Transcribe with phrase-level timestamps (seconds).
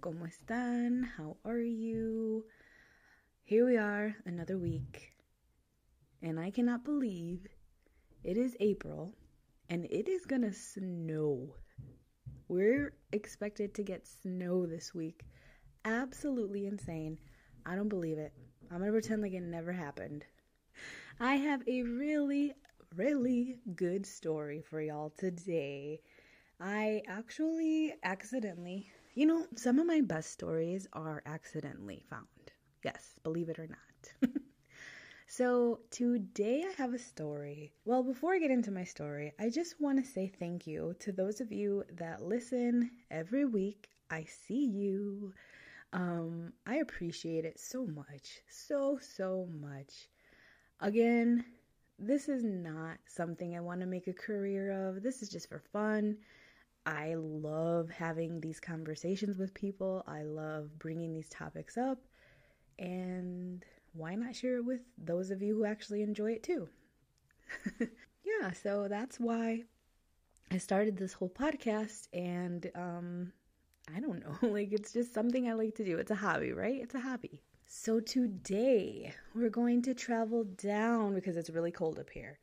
[0.00, 1.04] ¿Cómo están?
[1.04, 2.46] How are you?
[3.42, 5.12] Here we are, another week.
[6.22, 7.46] And I cannot believe
[8.24, 9.14] it is April
[9.68, 11.54] and it is gonna snow.
[12.48, 15.26] We're expected to get snow this week.
[15.84, 17.18] Absolutely insane.
[17.66, 18.32] I don't believe it.
[18.70, 20.24] I'm gonna pretend like it never happened.
[21.20, 22.54] I have a really,
[22.96, 26.00] really good story for y'all today.
[26.58, 32.26] I actually accidentally, you know, some of my best stories are accidentally found.
[32.84, 34.30] Yes, believe it or not.
[35.26, 37.72] so, today I have a story.
[37.84, 41.12] Well, before I get into my story, I just want to say thank you to
[41.12, 43.88] those of you that listen every week.
[44.10, 45.32] I see you.
[45.92, 48.40] Um, I appreciate it so much.
[48.48, 50.08] So, so much.
[50.80, 51.44] Again,
[51.98, 55.02] this is not something I want to make a career of.
[55.02, 56.16] This is just for fun.
[56.90, 60.02] I love having these conversations with people.
[60.08, 61.98] I love bringing these topics up.
[62.80, 66.68] And why not share it with those of you who actually enjoy it too?
[67.80, 69.62] yeah, so that's why
[70.50, 72.08] I started this whole podcast.
[72.12, 73.32] And um,
[73.94, 75.96] I don't know, like it's just something I like to do.
[75.98, 76.80] It's a hobby, right?
[76.82, 77.40] It's a hobby.
[77.66, 82.40] So today we're going to travel down because it's really cold up here.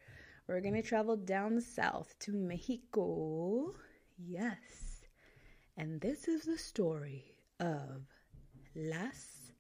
[0.47, 3.73] We're going to travel down south to Mexico
[4.17, 5.05] Yes.
[5.77, 8.01] And this is the story of
[8.75, 9.51] Las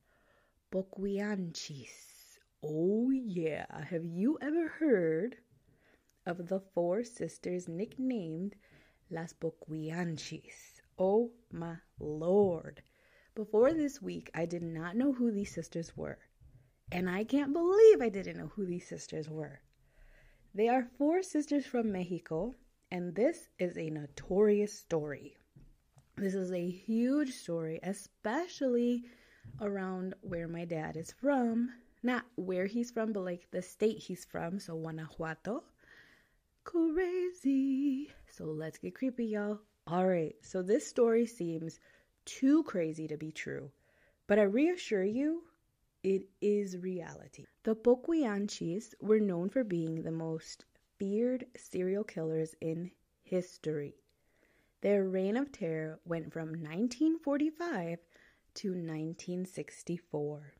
[0.71, 2.39] Poquianchis.
[2.63, 3.67] Oh, yeah.
[3.83, 5.37] Have you ever heard
[6.25, 8.55] of the four sisters nicknamed
[9.11, 10.81] Las Poquianchis?
[10.97, 12.81] Oh, my lord.
[13.35, 16.17] Before this week, I did not know who these sisters were.
[16.91, 19.61] And I can't believe I didn't know who these sisters were.
[20.55, 22.55] They are four sisters from Mexico
[22.91, 25.35] and this is a notorious story.
[26.15, 29.03] This is a huge story, especially
[29.61, 31.69] around where my dad is from.
[32.01, 34.59] Not where he's from, but like the state he's from.
[34.59, 35.63] So, Guanajuato.
[36.63, 38.11] Crazy.
[38.29, 39.59] So, let's get creepy, y'all.
[39.85, 40.35] All right.
[40.41, 41.79] So, this story seems
[42.25, 43.71] too crazy to be true.
[44.27, 45.43] But I reassure you,
[46.03, 47.45] it is reality.
[47.63, 50.65] The Poquianchis were known for being the most
[50.97, 52.91] feared serial killers in
[53.23, 53.95] history.
[54.81, 57.99] Their reign of terror went from 1945
[58.55, 60.53] to 1964.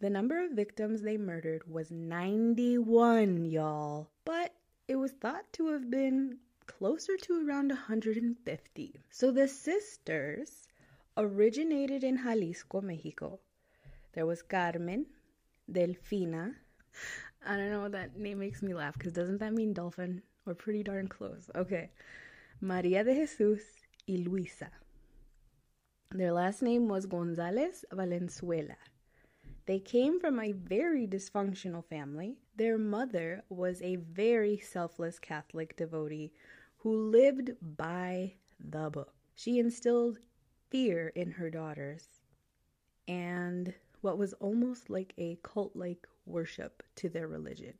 [0.00, 4.10] The number of victims they murdered was 91, y'all.
[4.24, 4.52] But
[4.86, 9.00] it was thought to have been closer to around 150.
[9.10, 10.68] So the sisters
[11.16, 13.40] originated in Jalisco, Mexico.
[14.12, 15.06] There was Carmen,
[15.70, 16.54] Delfina,
[17.46, 17.88] I don't know.
[17.88, 20.22] That name makes me laugh because doesn't that mean dolphin?
[20.44, 21.50] We're pretty darn close.
[21.54, 21.90] Okay.
[22.60, 23.62] Maria de Jesus
[24.08, 24.70] y Luisa.
[26.10, 28.76] Their last name was Gonzalez Valenzuela.
[29.66, 32.36] They came from a very dysfunctional family.
[32.56, 36.32] Their mother was a very selfless Catholic devotee
[36.78, 39.14] who lived by the book.
[39.34, 40.18] She instilled
[40.70, 42.06] fear in her daughters
[43.08, 47.74] and what was almost like a cult like worship to their religion.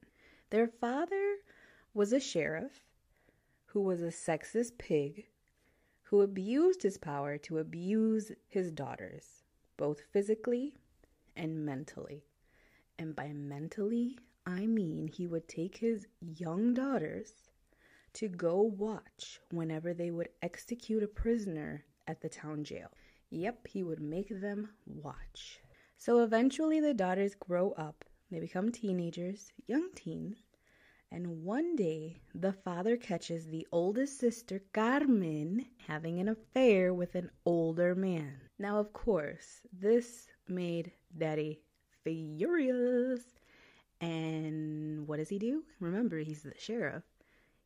[0.50, 1.37] Their father
[1.93, 2.84] was a sheriff
[3.66, 5.27] who was a sexist pig
[6.05, 9.43] who abused his power to abuse his daughters,
[9.77, 10.75] both physically
[11.34, 12.25] and mentally.
[12.99, 17.33] And by mentally, I mean he would take his young daughters
[18.15, 22.88] to go watch whenever they would execute a prisoner at the town jail.
[23.31, 25.60] Yep, he would make them watch.
[25.97, 28.04] So eventually the daughters grow up
[28.34, 30.39] they become teenagers, young teens,
[31.13, 37.31] and one day the father catches the oldest sister, Carmen, having an affair with an
[37.47, 38.41] older man.
[38.59, 41.60] Now, of course, this made Daddy
[42.03, 43.22] furious.
[44.01, 45.63] And what does he do?
[45.78, 47.04] Remember, he's the sheriff.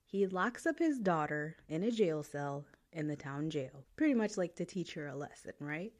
[0.04, 4.36] He locks up his daughter in a jail cell in the town jail, pretty much
[4.36, 5.94] like to teach her a lesson, right?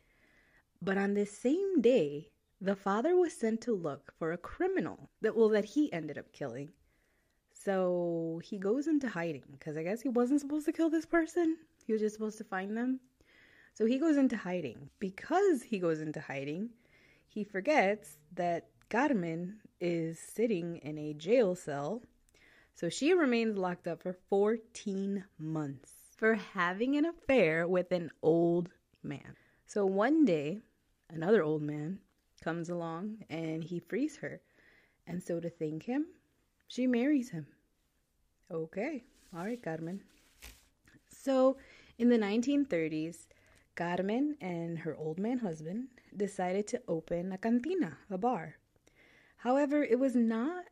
[0.82, 2.28] But on this same day,
[2.60, 6.32] the father was sent to look for a criminal that well that he ended up
[6.32, 6.70] killing.
[7.52, 11.56] So he goes into hiding because I guess he wasn't supposed to kill this person.
[11.86, 13.00] He was just supposed to find them.
[13.74, 14.90] So he goes into hiding.
[14.98, 16.70] Because he goes into hiding,
[17.26, 22.02] he forgets that Carmen is sitting in a jail cell.
[22.74, 28.70] So she remains locked up for 14 months for having an affair with an old
[29.02, 29.36] man.
[29.66, 30.62] So one day,
[31.10, 32.00] another old man
[32.40, 34.40] comes along and he frees her.
[35.06, 36.06] And so to thank him,
[36.66, 37.46] she marries him.
[38.50, 39.04] Okay,
[39.36, 40.00] all right, Carmen.
[41.10, 41.56] So
[41.98, 43.26] in the 1930s,
[43.74, 48.56] Carmen and her old man husband decided to open a cantina, a bar.
[49.38, 50.64] However, it was not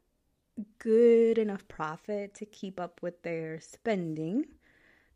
[0.78, 4.46] good enough profit to keep up with their spending.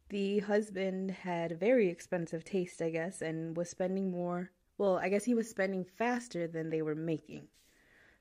[0.08, 4.50] The husband had very expensive taste, I guess, and was spending more.
[4.81, 7.49] Well, I guess he was spending faster than they were making.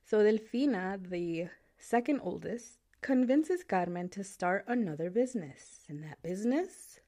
[0.04, 1.48] So Delfina, the
[1.78, 5.86] second oldest, convinces Carmen to start another business.
[5.88, 7.00] And that business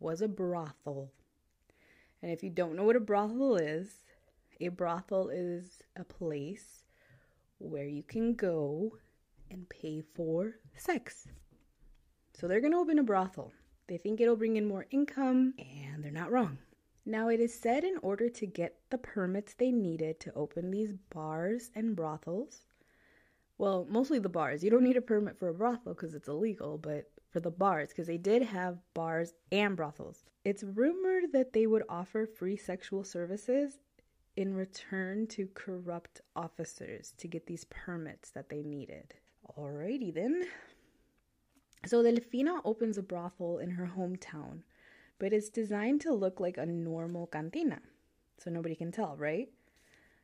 [0.00, 1.12] was a brothel.
[2.20, 4.06] And if you don't know what a brothel is,
[4.60, 6.82] a brothel is a place
[7.58, 8.98] where you can go
[9.52, 11.28] and pay for sex.
[12.34, 13.52] So they're going to open a brothel.
[13.86, 16.58] They think it'll bring in more income, and they're not wrong.
[17.08, 20.92] Now, it is said in order to get the permits they needed to open these
[20.92, 22.66] bars and brothels,
[23.58, 24.62] well, mostly the bars.
[24.62, 27.88] You don't need a permit for a brothel because it's illegal, but for the bars,
[27.88, 30.24] because they did have bars and brothels.
[30.44, 33.78] It's rumored that they would offer free sexual services
[34.36, 39.14] in return to corrupt officers to get these permits that they needed.
[39.56, 40.44] Alrighty then.
[41.86, 44.62] So Delfina opens a brothel in her hometown,
[45.18, 47.80] but it's designed to look like a normal cantina.
[48.38, 49.48] So nobody can tell, right?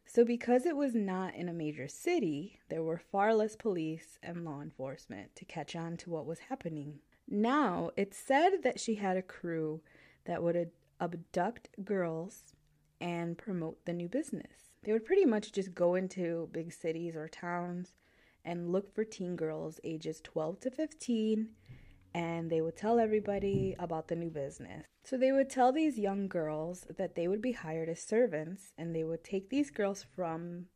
[0.04, 4.44] So, because it was not in a major city, there were far less police and
[4.44, 6.98] law enforcement to catch on to what was happening.
[7.28, 9.80] Now, it's said that she had a crew
[10.24, 12.54] that would abduct girls
[13.00, 14.70] and promote the new business.
[14.82, 17.94] They would pretty much just go into big cities or towns
[18.44, 21.48] and look for teen girls ages 12 to 15
[22.14, 24.86] and they would tell everybody about the new business.
[25.04, 28.94] So they would tell these young girls that they would be hired as servants and
[28.94, 30.66] they would take these girls from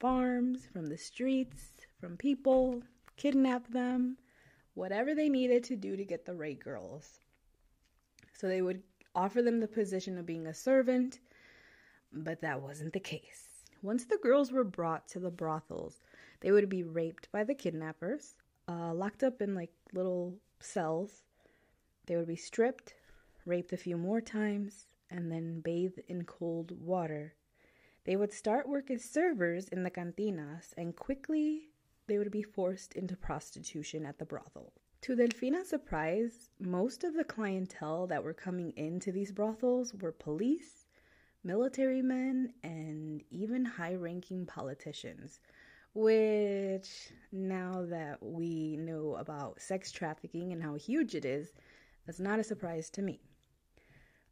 [0.00, 2.82] farms, from the streets, from people,
[3.16, 4.16] kidnap them,
[4.74, 7.20] whatever they needed to do to get the right girls.
[8.32, 8.82] So they would
[9.14, 11.20] offer them the position of being a servant,
[12.12, 13.48] but that wasn't the case.
[13.82, 16.00] Once the girls were brought to the brothels,
[16.40, 18.34] they would be raped by the kidnappers,
[18.68, 21.22] uh, locked up in like little cells.
[22.06, 22.94] They would be stripped,
[23.44, 27.34] raped a few more times, and then bathed in cold water.
[28.04, 31.68] They would start work as servers in the cantinas, and quickly
[32.06, 34.72] they would be forced into prostitution at the brothel.
[35.02, 40.86] To Delfina's surprise, most of the clientele that were coming into these brothels were police,
[41.44, 45.40] military men, and even high ranking politicians
[45.94, 51.52] which now that we know about sex trafficking and how huge it is,
[52.06, 53.20] that's not a surprise to me.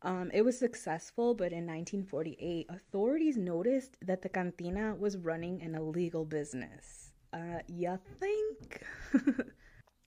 [0.02, 5.74] Um, it was successful, but in 1948, authorities noticed that the cantina was running an
[5.74, 7.12] illegal business.
[7.34, 8.82] Uh, you think?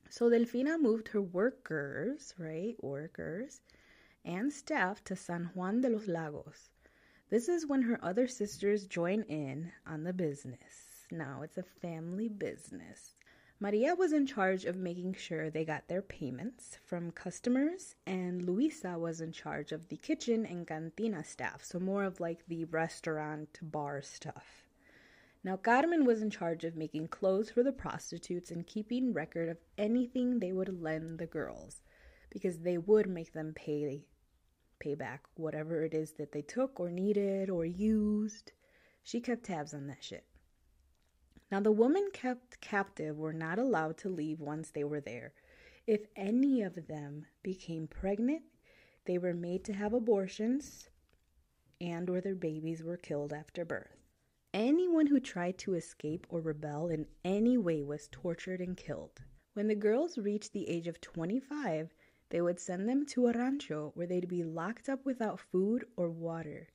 [0.09, 3.61] so Delfina moved her workers, right, workers,
[4.25, 6.71] and staff to San Juan de los Lagos.
[7.29, 12.27] This is when her other sisters join in on the business now, it's a family
[12.29, 13.15] business.
[13.60, 18.98] Maria was in charge of making sure they got their payments from customers, and Luisa
[18.98, 23.60] was in charge of the kitchen and cantina staff, so more of like the restaurant
[23.62, 24.63] bar stuff.
[25.45, 29.57] Now, Carmen was in charge of making clothes for the prostitutes and keeping record of
[29.77, 31.81] anything they would lend the girls,
[32.29, 34.03] because they would make them pay
[34.79, 38.51] pay back whatever it is that they took or needed or used.
[39.03, 40.25] She kept tabs on that shit.
[41.51, 45.33] Now, the women kept captive were not allowed to leave once they were there.
[45.85, 48.43] If any of them became pregnant,
[49.05, 50.89] they were made to have abortions
[51.81, 53.97] and or their babies were killed after birth.
[54.53, 59.21] Anyone who tried to escape or rebel in any way was tortured and killed.
[59.53, 61.93] When the girls reached the age of 25,
[62.29, 66.09] they would send them to a rancho where they'd be locked up without food or
[66.09, 66.69] water.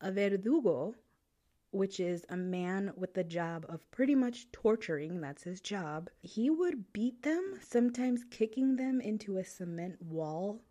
[0.00, 0.94] A verdugo,
[1.76, 6.48] which is a man with the job of pretty much torturing, that's his job, he
[6.48, 10.62] would beat them, sometimes kicking them into a cement wall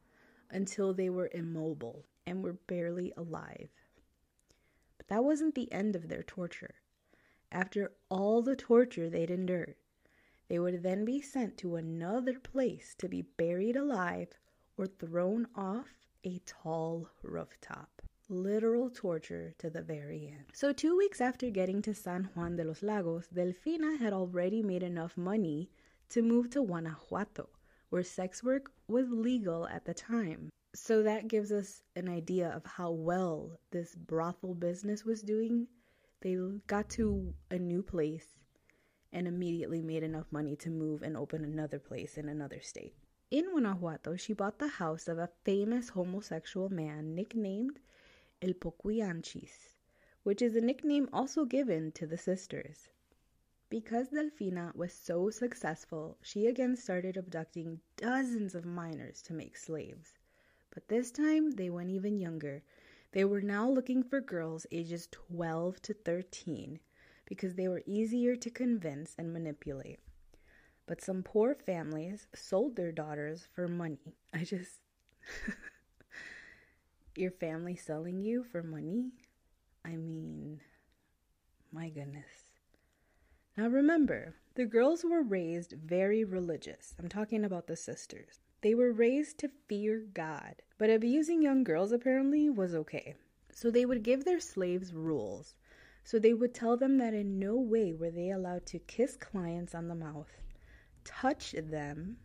[0.50, 3.70] until they were immobile and were barely alive.
[4.98, 6.74] But that wasn't the end of their torture.
[7.52, 9.76] After all the torture they'd endured,
[10.48, 14.30] they would then be sent to another place to be buried alive
[14.76, 18.02] or thrown off a tall rooftop.
[18.30, 20.46] Literal torture to the very end.
[20.54, 24.84] So, two weeks after getting to San Juan de los Lagos, Delfina had already made
[24.84, 25.70] enough money
[26.10, 27.50] to move to Guanajuato,
[27.90, 30.50] where sex work was legal at the time.
[30.74, 35.68] So, that gives us an idea of how well this brothel business was doing.
[36.22, 38.38] They got to a new place
[39.14, 42.96] and immediately made enough money to move and open another place in another state.
[43.32, 47.80] In Guanajuato, she bought the house of a famous homosexual man nicknamed
[48.42, 49.76] El Poquianchis,
[50.24, 52.90] which is a nickname also given to the sisters.
[53.70, 60.18] Because Delfina was so successful, she again started abducting dozens of minors to make slaves.
[60.70, 62.62] But this time they went even younger.
[63.12, 66.80] They were now looking for girls ages 12 to 13
[67.26, 70.00] because they were easier to convince and manipulate.
[70.86, 74.18] But some poor families sold their daughters for money.
[74.34, 74.82] I just.
[77.16, 79.12] Your family selling you for money?
[79.84, 80.62] I mean,
[81.72, 82.46] my goodness.
[83.58, 86.94] Now remember, the girls were raised very religious.
[87.00, 88.42] I'm talking about the sisters.
[88.62, 93.16] They were raised to fear God, but abusing young girls apparently was okay.
[93.52, 95.56] So they would give their slaves rules
[96.06, 99.74] so they would tell them that in no way were they allowed to kiss clients
[99.74, 100.30] on the mouth,
[101.04, 102.18] touch them.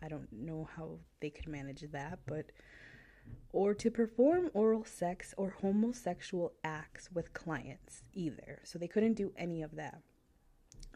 [0.00, 2.52] I don't know how they could manage that, but
[3.52, 8.60] or to perform oral sex or homosexual acts with clients either.
[8.64, 10.02] So they couldn't do any of that.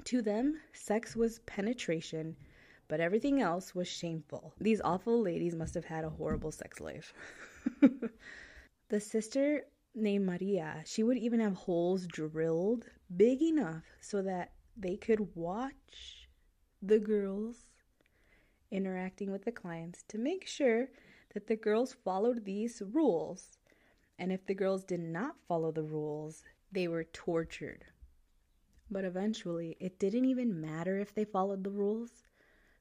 [0.04, 2.37] To them, sex was penetration,
[2.88, 4.54] but everything else was shameful.
[4.60, 7.14] These awful ladies must have had a horrible sex life.
[8.88, 9.62] the sister
[9.94, 16.28] named Maria, she would even have holes drilled big enough so that they could watch
[16.82, 17.70] the girls
[18.70, 20.88] interacting with the clients to make sure
[21.34, 23.58] that the girls followed these rules.
[24.18, 27.84] And if the girls did not follow the rules, they were tortured.
[28.90, 32.10] But eventually, it didn't even matter if they followed the rules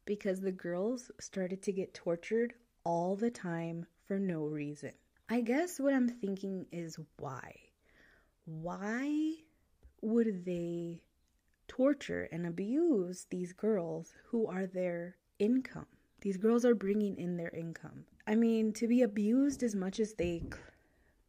[0.05, 2.53] because the girls started to get tortured
[2.83, 4.91] all the time for no reason.
[5.29, 7.55] I guess what I'm thinking is why?
[8.45, 9.35] Why
[10.01, 11.03] would they
[11.67, 15.98] torture and abuse these girls who are their income?
[16.21, 18.05] These girls are bringing in their income.
[18.27, 20.43] I mean, to be abused as much as they,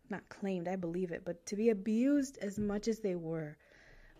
[0.09, 3.57] not claimed, I believe it, but to be abused as much as they were,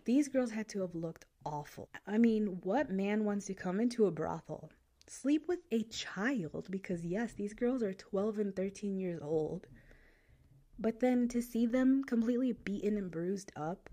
[0.05, 1.89] these girls had to have looked awful.
[2.07, 4.71] I mean, what man wants to come into a brothel
[5.11, 9.67] sleep with a child because yes, these girls are 12 and 13 years old.
[10.79, 13.89] But then to see them completely beaten and bruised up,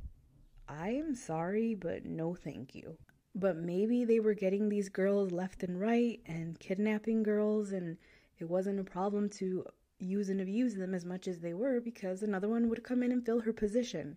[0.69, 2.97] I'm sorry, but no thank you.
[3.39, 7.97] But maybe they were getting these girls left and right and kidnapping girls, and
[8.41, 9.65] it wasn't a problem to
[10.01, 13.13] use and abuse them as much as they were because another one would come in
[13.13, 14.17] and fill her position.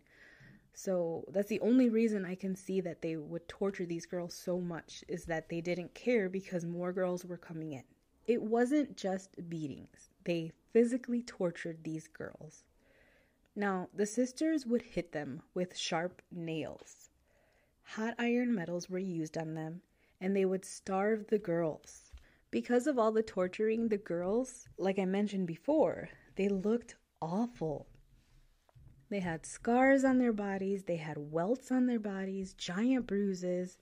[0.74, 4.60] So that's the only reason I can see that they would torture these girls so
[4.60, 7.84] much is that they didn't care because more girls were coming in.
[8.26, 12.64] It wasn't just beatings, they physically tortured these girls.
[13.56, 17.11] Now, the sisters would hit them with sharp nails.
[17.84, 19.82] Hot iron metals were used on them,
[20.20, 22.12] and they would starve the girls.
[22.50, 27.88] Because of all the torturing, the girls, like I mentioned before, they looked awful.
[29.10, 33.78] They had scars on their bodies, they had welts on their bodies, giant bruises,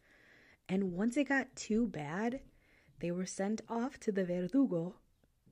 [0.67, 2.41] and once it got too bad,
[2.99, 4.95] they were sent off to the verdugo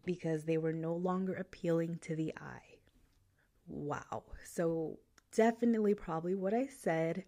[0.05, 2.77] because they were no longer appealing to the eye.
[3.67, 4.23] Wow.
[4.45, 4.99] So,
[5.31, 7.25] definitely, probably what I said.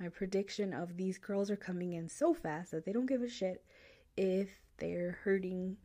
[0.00, 3.28] My prediction of these girls are coming in so fast that they don't give a
[3.28, 3.62] shit
[4.16, 5.76] if they're hurting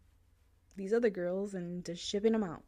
[0.78, 2.64] these other girls and just shipping them out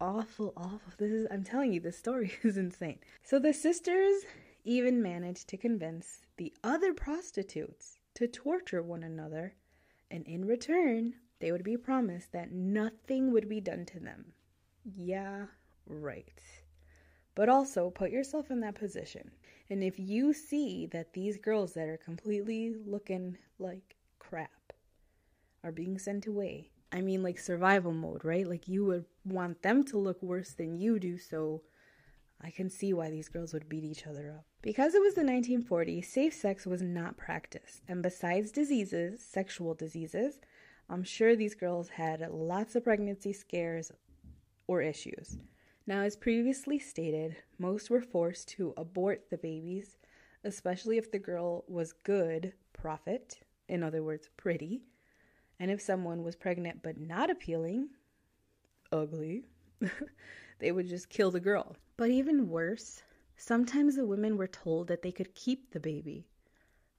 [0.00, 0.92] awful, awful.
[0.98, 2.98] This is, I'm telling you, this story is insane.
[3.22, 4.22] So the sisters
[4.64, 9.54] even managed to convince the other prostitutes to torture one another,
[10.10, 14.32] and in return, they would be promised that nothing would be done to them.
[14.96, 15.46] Yeah,
[15.86, 16.42] right.
[17.34, 19.30] But also, put yourself in that position.
[19.70, 24.72] And if you see that these girls that are completely looking like crap
[25.62, 28.46] are being sent away, I mean, like survival mode, right?
[28.48, 31.62] Like you would want them to look worse than you do, so
[32.40, 34.44] I can see why these girls would beat each other up.
[34.60, 37.82] Because it was the 1940s, safe sex was not practiced.
[37.88, 40.40] And besides diseases, sexual diseases,
[40.88, 43.90] I'm sure these girls had lots of pregnancy scares
[44.66, 45.38] or issues.
[45.86, 49.98] Now, as previously stated, most were forced to abort the babies,
[50.42, 54.82] especially if the girl was good, profit, in other words, pretty,
[55.60, 57.90] and if someone was pregnant but not appealing,
[58.92, 59.44] ugly,
[60.58, 61.76] they would just kill the girl.
[61.98, 63.02] But even worse,
[63.36, 66.26] sometimes the women were told that they could keep the baby.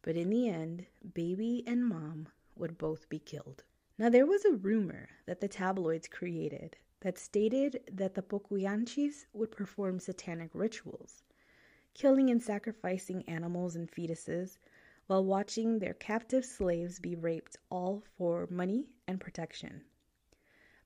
[0.04, 3.64] But in the end, baby and mom would both be killed.
[3.98, 9.52] Now, there was a rumor that the tabloids created that stated that the Poquianchis would
[9.52, 11.24] perform satanic rituals,
[11.94, 14.58] killing and sacrificing animals and fetuses
[15.08, 19.84] while watching their captive slaves be raped, all for money and protection.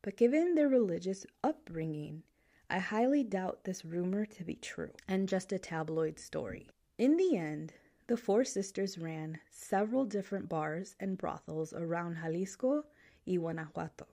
[0.01, 2.24] But given their religious upbringing,
[2.70, 6.70] I highly doubt this rumor to be true and just a tabloid story.
[6.98, 7.74] In the end,
[8.08, 12.84] the four sisters ran several different bars and brothels around Jalisco
[13.25, 14.08] y Guanajuato.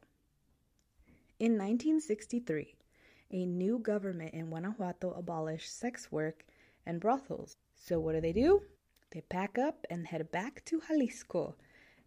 [1.38, 2.74] In 1963,
[3.30, 6.46] a new government in Guanajuato abolished sex work
[6.86, 7.58] and brothels.
[7.74, 8.62] So, what do they do?
[9.10, 11.54] They pack up and head back to Jalisco,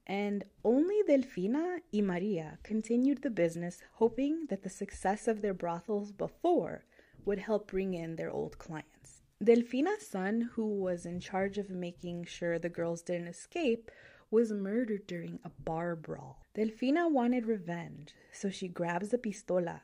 [0.08, 6.12] and only Delfina y Maria continued the business, hoping that the success of their brothels
[6.12, 6.86] before
[7.24, 9.22] would help bring in their old clients.
[9.44, 13.92] Delfina's son, who was in charge of making sure the girls didn't escape,
[14.32, 16.48] was murdered during a bar brawl.
[16.60, 19.84] Delfina wanted revenge, so she grabs a pistola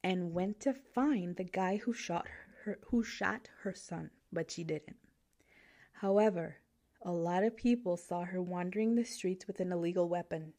[0.00, 2.28] and went to find the guy who shot
[2.62, 4.98] her who shot her son, but she didn't.
[5.94, 6.58] However,
[7.02, 10.52] a lot of people saw her wandering the streets with an illegal weapon,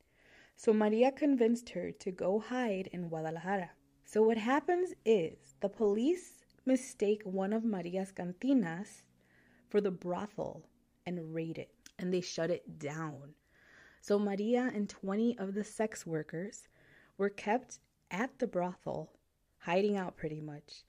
[0.58, 3.72] so Maria convinced her to go hide in Guadalajara.
[4.04, 9.04] So what happens is the police mistake one of Maria's cantinas
[9.70, 10.66] for the brothel
[11.06, 13.36] and raid it and they shut it down.
[14.08, 16.68] So Maria and 20 of the sex workers
[17.18, 17.80] were kept
[18.12, 19.10] at the brothel,
[19.58, 20.84] hiding out pretty much,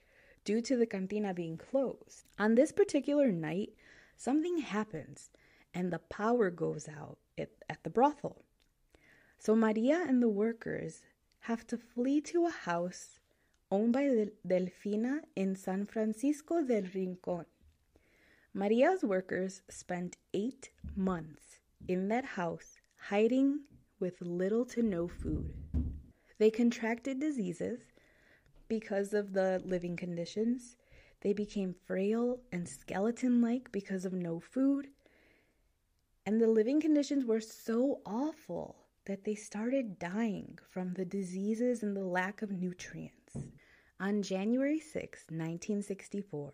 [0.44, 2.24] due to the cantina being closed.
[2.38, 3.70] On this particular night,
[4.18, 5.30] something happens
[5.72, 8.44] and the power goes out at, at the brothel.
[9.38, 11.00] So Maria and the workers
[11.48, 13.18] have to flee to a house
[13.70, 17.46] owned by Delfina in San Francisco del Rincon.
[18.52, 22.76] Maria's workers spent eight months in that house
[23.08, 23.60] hiding
[24.00, 25.54] with little to no food.
[26.38, 27.78] They contracted diseases
[28.66, 30.76] because of the living conditions.
[31.20, 34.88] They became frail and skeleton like because of no food.
[36.26, 41.96] And the living conditions were so awful that they started dying from the diseases and
[41.96, 43.36] the lack of nutrients.
[44.00, 46.52] On January 6, 1964,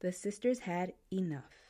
[0.00, 1.67] the sisters had enough.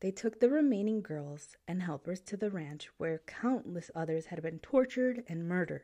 [0.00, 4.60] They took the remaining girls and helpers to the ranch where countless others had been
[4.60, 5.82] tortured and murdered.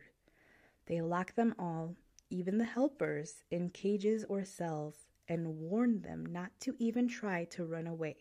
[0.87, 1.97] They locked them all,
[2.31, 7.65] even the helpers, in cages or cells and warned them not to even try to
[7.65, 8.17] run away.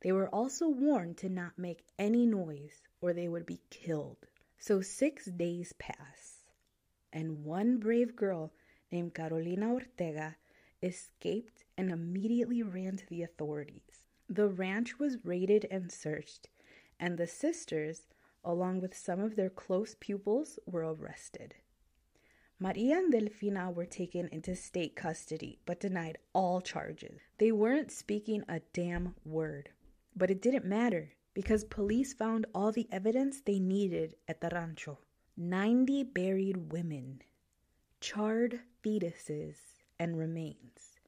[0.00, 4.26] They were also warned to not make any noise or they would be killed.
[4.58, 6.48] So six days pass,
[7.12, 8.52] and one brave girl
[8.90, 10.36] named Carolina Ortega
[10.82, 14.02] escaped and immediately ran to the authorities.
[14.34, 16.48] The ranch was raided and searched,
[16.98, 18.06] and the sisters,
[18.42, 21.56] along with some of their close pupils, were arrested.
[22.58, 27.20] Maria and Delfina were taken into state custody but denied all charges.
[27.36, 29.68] They weren't speaking a damn word.
[30.16, 34.98] But it didn't matter because police found all the evidence they needed at the rancho
[35.36, 37.20] 90 buried women,
[38.00, 39.56] charred fetuses
[39.98, 41.00] and remains,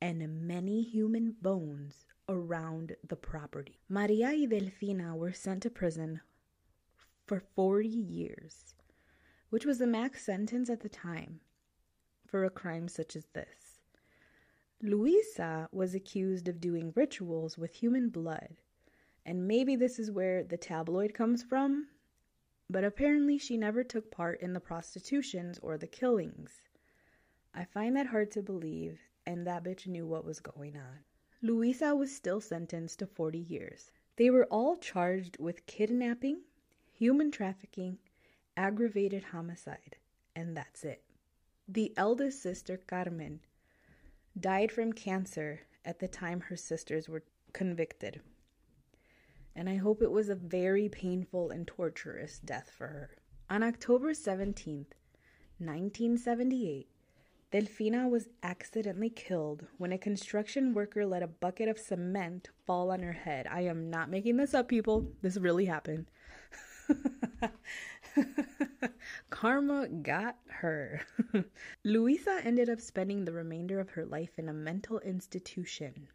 [0.00, 3.78] and many human bones around the property.
[3.88, 6.20] Maria y Delfina were sent to prison
[7.26, 8.74] for 40 years,
[9.50, 11.40] which was the max sentence at the time
[12.26, 13.80] for a crime such as this.
[14.82, 18.56] Luisa was accused of doing rituals with human blood,
[19.24, 21.88] and maybe this is where the tabloid comes from,
[22.70, 26.62] but apparently she never took part in the prostitutions or the killings.
[27.54, 31.07] I find that hard to believe, and that bitch knew what was going on.
[31.40, 33.92] Luisa was still sentenced to 40 years.
[34.16, 36.40] They were all charged with kidnapping,
[36.92, 37.98] human trafficking,
[38.56, 39.96] aggravated homicide,
[40.34, 41.04] and that's it.
[41.68, 43.40] The eldest sister, Carmen,
[44.38, 47.22] died from cancer at the time her sisters were
[47.52, 48.20] convicted.
[49.54, 53.10] And I hope it was a very painful and torturous death for her.
[53.48, 54.94] On October 17th,
[55.58, 56.88] 1978,
[57.50, 63.02] Delfina was accidentally killed when a construction worker let a bucket of cement fall on
[63.02, 63.46] her head.
[63.46, 65.12] I am not making this up, people.
[65.22, 66.10] This really happened.
[69.30, 71.00] Karma got her.
[71.84, 76.08] Luisa ended up spending the remainder of her life in a mental institution.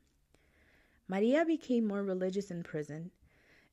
[1.07, 3.09] Maria became more religious in prison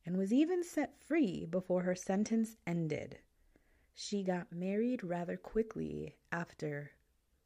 [0.03, 3.19] and was even set free before her sentence ended.
[3.93, 6.91] She got married rather quickly after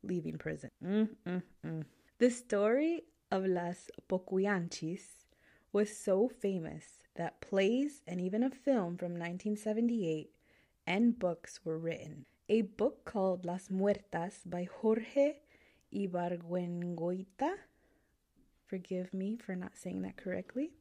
[0.06, 0.70] leaving prison.
[0.84, 1.84] Mm-mm-mm.
[2.18, 5.26] The story of Las Poquianchis
[5.74, 10.30] was so famous that plays and even a film from 1978
[10.88, 12.26] and books were written.
[12.48, 15.40] A book called Las Muertas by Jorge
[15.94, 17.56] Ibargüengoitia,
[18.66, 20.72] forgive me for not saying that correctly,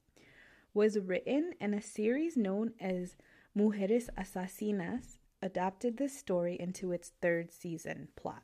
[0.74, 3.16] was written and a series known as
[3.56, 8.42] Mujeres Asesinas adapted this story into its third season plot.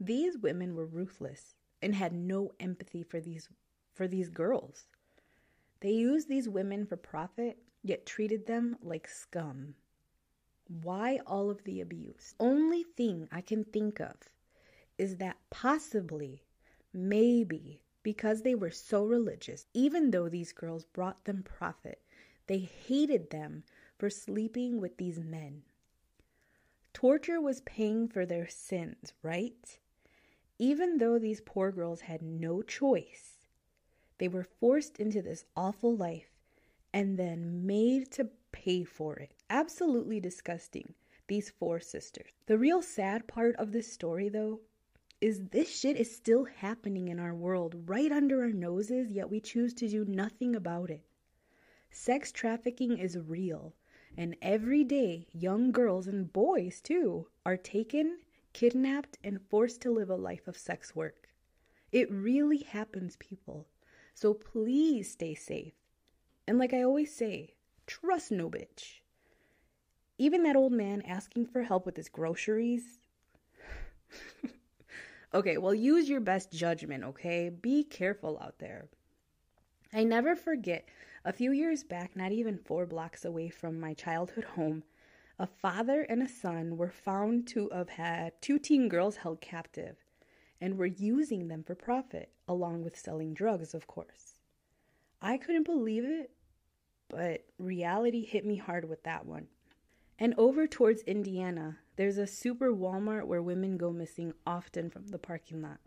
[0.00, 3.48] These women were ruthless and had no empathy for these
[3.92, 4.86] for these girls.
[5.80, 9.74] They used these women for profit, yet treated them like scum.
[10.68, 12.34] Why all of the abuse?
[12.38, 14.16] Only thing I can think of
[14.98, 16.42] is that possibly,
[16.92, 22.02] maybe, because they were so religious, even though these girls brought them profit,
[22.46, 23.64] they hated them
[23.98, 25.62] for sleeping with these men.
[26.92, 29.78] Torture was paying for their sins, right?
[30.58, 33.46] Even though these poor girls had no choice,
[34.18, 36.30] they were forced into this awful life
[36.92, 39.32] and then made to pay for it.
[39.50, 40.94] Absolutely disgusting,
[41.28, 42.32] these four sisters.
[42.46, 44.60] The real sad part of this story, though,
[45.20, 49.40] is this shit is still happening in our world right under our noses, yet we
[49.40, 51.04] choose to do nothing about it.
[51.90, 53.74] Sex trafficking is real,
[54.16, 58.18] and every day, young girls and boys, too, are taken,
[58.52, 61.28] kidnapped, and forced to live a life of sex work.
[61.92, 63.66] It really happens, people.
[64.14, 65.74] So please stay safe.
[66.46, 67.54] And like I always say,
[67.86, 69.00] trust no bitch.
[70.18, 72.98] Even that old man asking for help with his groceries.
[75.34, 77.48] okay, well, use your best judgment, okay?
[77.50, 78.88] Be careful out there.
[79.92, 80.88] I never forget
[81.24, 84.82] a few years back, not even four blocks away from my childhood home,
[85.38, 89.96] a father and a son were found to have had two teen girls held captive
[90.60, 94.40] and were using them for profit, along with selling drugs, of course.
[95.22, 96.30] I couldn't believe it,
[97.08, 99.46] but reality hit me hard with that one.
[100.18, 105.18] And over towards Indiana, there's a super Walmart where women go missing often from the
[105.18, 105.78] parking lot.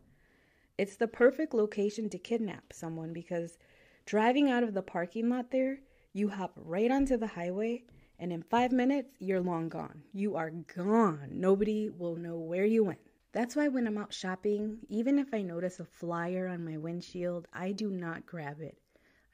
[0.77, 3.57] It's the perfect location to kidnap someone because
[4.05, 5.79] Driving out of the parking lot there,
[6.13, 7.83] you hop right onto the highway,
[8.21, 10.03] and in five minutes, you're long gone.
[10.13, 11.27] You are gone.
[11.31, 12.99] Nobody will know where you went.
[13.31, 17.47] That's why when I'm out shopping, even if I notice a flyer on my windshield,
[17.51, 18.77] I do not grab it.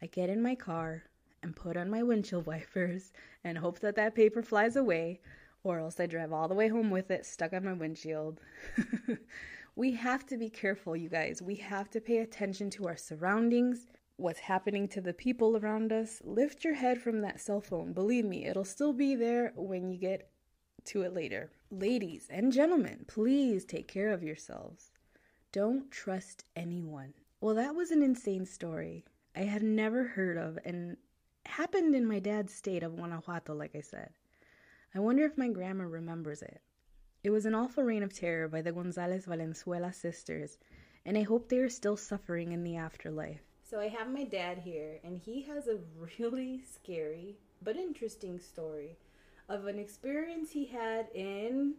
[0.01, 1.03] I get in my car
[1.43, 3.11] and put on my windshield wipers
[3.43, 5.19] and hope that that paper flies away,
[5.65, 8.39] or else I drive all the way home with it stuck on my windshield.
[9.75, 11.41] we have to be careful, you guys.
[11.41, 13.85] We have to pay attention to our surroundings
[14.17, 17.93] what's happening to the people around us, lift your head from that cell phone.
[17.93, 20.29] Believe me, it'll still be there when you get
[20.85, 21.51] to it later.
[21.69, 24.91] Ladies and gentlemen, please take care of yourselves.
[25.51, 27.13] Don't trust anyone.
[27.39, 30.97] Well, that was an insane story I had never heard of and
[31.45, 34.09] happened in my dad's state of Guanajuato, like I said.
[34.95, 36.61] I wonder if my grandma remembers it.
[37.23, 40.57] It was an awful reign of terror by the Gonzalez Valenzuela sisters,
[41.05, 43.46] and I hope they are still suffering in the afterlife.
[43.69, 45.79] So I have my dad here, and he has a
[46.17, 48.97] really scary but interesting story
[49.49, 51.73] of an experience he had in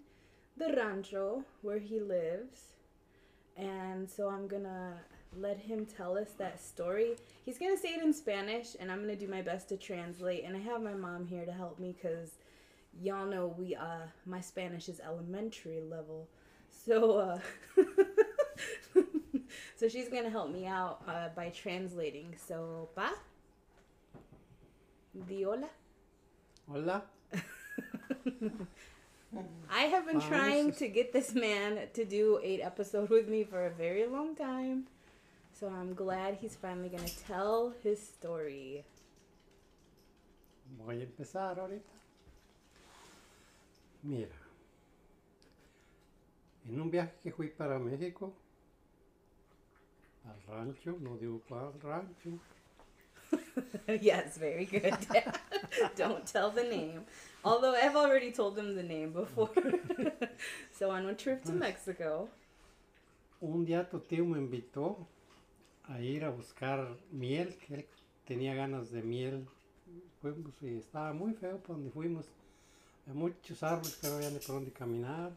[0.59, 2.75] the rancho where he lives.
[3.57, 4.99] And so I'm gonna
[5.35, 7.17] let him tell us that story.
[7.47, 10.45] He's gonna say it in Spanish, and I'm gonna do my best to translate.
[10.45, 12.33] And I have my mom here to help me because
[13.01, 16.29] y'all know we uh my Spanish is elementary level.
[16.69, 17.39] So uh
[19.79, 22.35] so she's gonna help me out uh, by translating.
[22.35, 23.13] So, pa,
[25.15, 25.69] di hola.
[26.69, 27.03] Hola.
[29.71, 33.67] I have been trying to get this man to do eight episodes with me for
[33.67, 34.89] a very long time.
[35.53, 38.85] So I'm glad he's finally gonna tell his story.
[40.77, 41.95] Voy a empezar ahorita.
[44.03, 44.35] Mira,
[46.69, 48.33] en un viaje que fui para México,
[50.25, 52.39] al rancho, no digo cuál rancho.
[54.01, 54.97] yes, very good.
[55.97, 57.05] Don't tell the name.
[57.45, 59.51] Although I've already told them the name before.
[60.73, 62.29] so on a trip to Mexico.
[63.41, 65.07] Un día tu tío me invitó
[65.89, 67.87] a ir a buscar miel, que él
[68.27, 69.47] tenía ganas de miel.
[70.21, 72.27] Fuimos y estaba muy feo por donde fuimos.
[73.07, 75.31] Hay muchos árboles que no había ni por dónde caminar.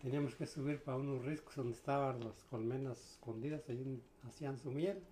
[0.00, 5.02] Teníamos que subir para unos riscos donde estaban las colmenas escondidas, ahí hacían su miel.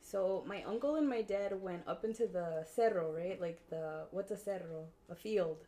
[0.00, 3.40] So my uncle and my dad went up into the cerro, right?
[3.40, 4.88] Like the what's a cerro?
[5.08, 5.58] A field.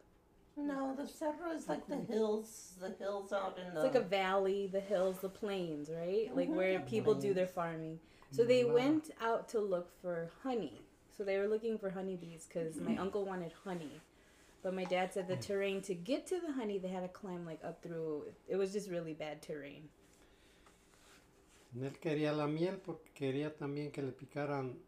[0.56, 3.80] No, the cerro is like the hills, the hills out in the.
[3.80, 6.34] It's like a valley, the hills, the plains, right?
[6.34, 6.56] Like Mhm.
[6.56, 8.00] where The people do their farming.
[8.30, 8.74] So they Wow.
[8.74, 10.80] went out to look for honey.
[11.16, 14.00] So they were looking for honeybees because my uncle wanted honey.
[14.64, 17.44] But my dad said the terrain to get to the honey, they had to climb
[17.44, 18.24] like up through.
[18.48, 19.90] It was just really bad terrain.
[21.78, 24.78] Él quería la miel porque quería también que le picaran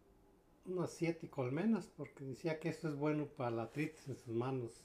[0.64, 4.82] unas siete colmenas porque decía que esto es bueno para la artritis en sus manos.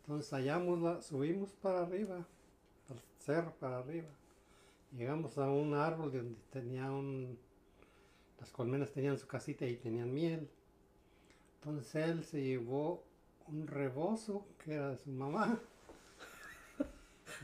[0.00, 2.26] Entonces hallamos la, subimos para arriba,
[2.88, 4.08] al cerro para arriba.
[4.96, 7.38] Llegamos a un árbol donde tenía un,
[8.40, 10.48] las colmenas tenían su casita y tenían miel.
[11.60, 13.11] Entonces él se llevó
[13.48, 15.60] un rebozo que era de su mamá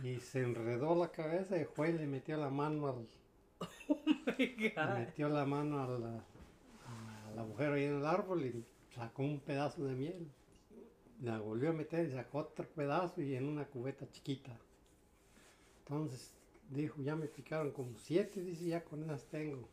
[0.02, 3.06] y se enredó la cabeza y fue y le metió la mano al,
[3.88, 9.22] Oh my le metió la mano al, al agujero ahí en el árbol y sacó
[9.22, 10.30] un pedazo de miel.
[11.22, 14.56] La volvió a meter y sacó otro pedazo y en una cubeta chiquita.
[15.80, 16.34] Entonces
[16.70, 19.68] dijo, ya me picaron como siete, dice, ya con esas tengo.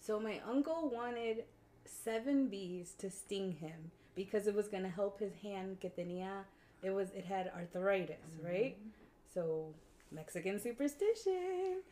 [0.00, 1.44] So my uncle wanted
[1.84, 6.44] seven bees to sting him because it was gonna help his hand que tenía
[6.82, 8.46] it was it had arthritis, mm-hmm.
[8.46, 8.76] right?
[9.32, 9.74] So
[10.10, 11.82] Mexican superstition.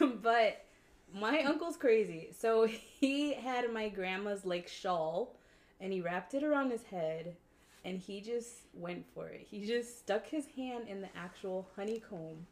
[0.22, 0.64] but
[1.12, 2.30] my uncle's crazy.
[2.38, 5.36] So he had my grandma's like shawl
[5.80, 7.36] and he wrapped it around his head
[7.84, 9.46] and he just went for it.
[9.48, 12.46] He just stuck his hand in the actual honeycomb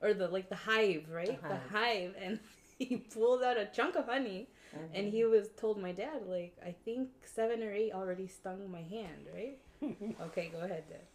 [0.00, 1.40] or the like the hive, right?
[1.42, 1.70] The The hive.
[1.70, 2.38] hive and
[2.78, 4.48] he pulled out a chunk of honey
[4.94, 8.82] and he was told my dad like I think 7 or 8 already stung my
[8.82, 9.58] hand, right?
[10.20, 11.06] okay, go ahead, Dad.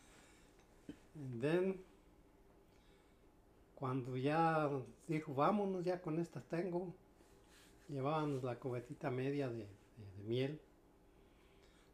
[1.15, 1.79] And then,
[3.75, 4.69] cuando ya
[5.07, 6.93] dijo, vámonos, ya con estas tengo,
[7.89, 9.65] llevábamos la cubetita media de, de-
[10.17, 10.59] de miel.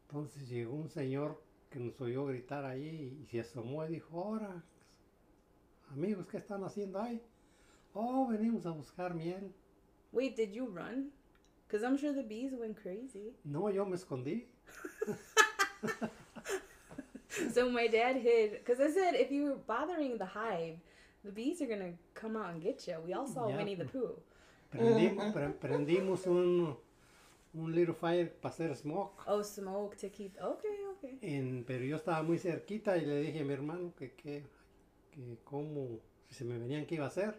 [0.08, 4.62] Entonces llegó un señor que nos oyó gritar ahí y se asomó y dijo, ahora,
[5.90, 7.20] amigos, ¿qué están haciendo ahí?
[7.94, 9.52] Oh, venimos a buscar miel.
[10.12, 11.10] Wait, did you run?
[11.68, 13.34] Cuz I'm sure the bees went crazy.
[13.44, 14.46] No, yo me escondí.
[17.52, 20.78] So my dad hid cuz I said if you're bothering the hive,
[21.24, 22.96] the bees are going to come out and get you.
[23.04, 23.56] We all saw Yeah.
[23.58, 24.16] Winnie the Pooh.
[24.70, 26.76] Prendimos, pre- prendimos un,
[27.54, 29.22] un little fire para hacer smoke.
[29.26, 31.18] Oh, smoke to keep Okay, okay.
[31.20, 34.44] En- pero yo estaba muy cerquita y le dije a mi hermano que, que,
[35.10, 37.34] que cómo, si se me venían, qué iba a hacer.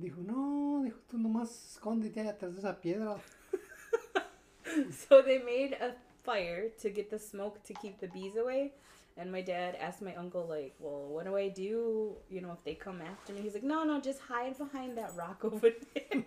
[0.00, 3.16] Dijo, no, dijo, tú nomás escóndete de esa piedra.
[4.92, 8.72] So they made a fire to get the smoke to keep the bees away.
[9.16, 12.14] And my dad asked my uncle, like, well, what do I do?
[12.30, 13.40] You know, if they come after me.
[13.40, 16.22] He's like, no, no, just hide behind that rock over there.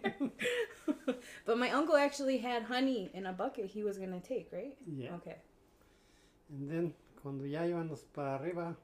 [1.46, 4.76] but my uncle actually had honey in a bucket he was going to take, right?
[4.86, 5.16] Yeah.
[5.16, 5.38] Okay.
[6.50, 8.76] And then, cuando ya íbamos para arriba,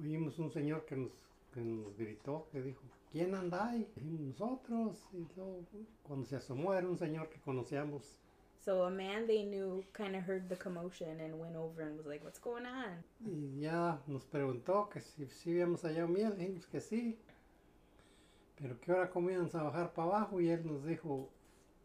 [0.00, 1.10] oímos un señor que nos,
[1.52, 3.90] que nos gritó, que dijo, ¿quién anda ahí?
[3.94, 5.08] Dijimos, nosotros.
[5.12, 5.64] Y luego,
[6.02, 8.18] cuando se asomó era un señor que conocíamos.
[8.60, 12.06] So a man they knew kind of heard the commotion and went over and was
[12.06, 13.04] like, what's going on?
[13.24, 17.16] Y ya nos preguntó que si, si habíamos hallado miel, dijimos que sí.
[18.56, 21.30] Pero que ahora íbamos a bajar para abajo y él nos dijo,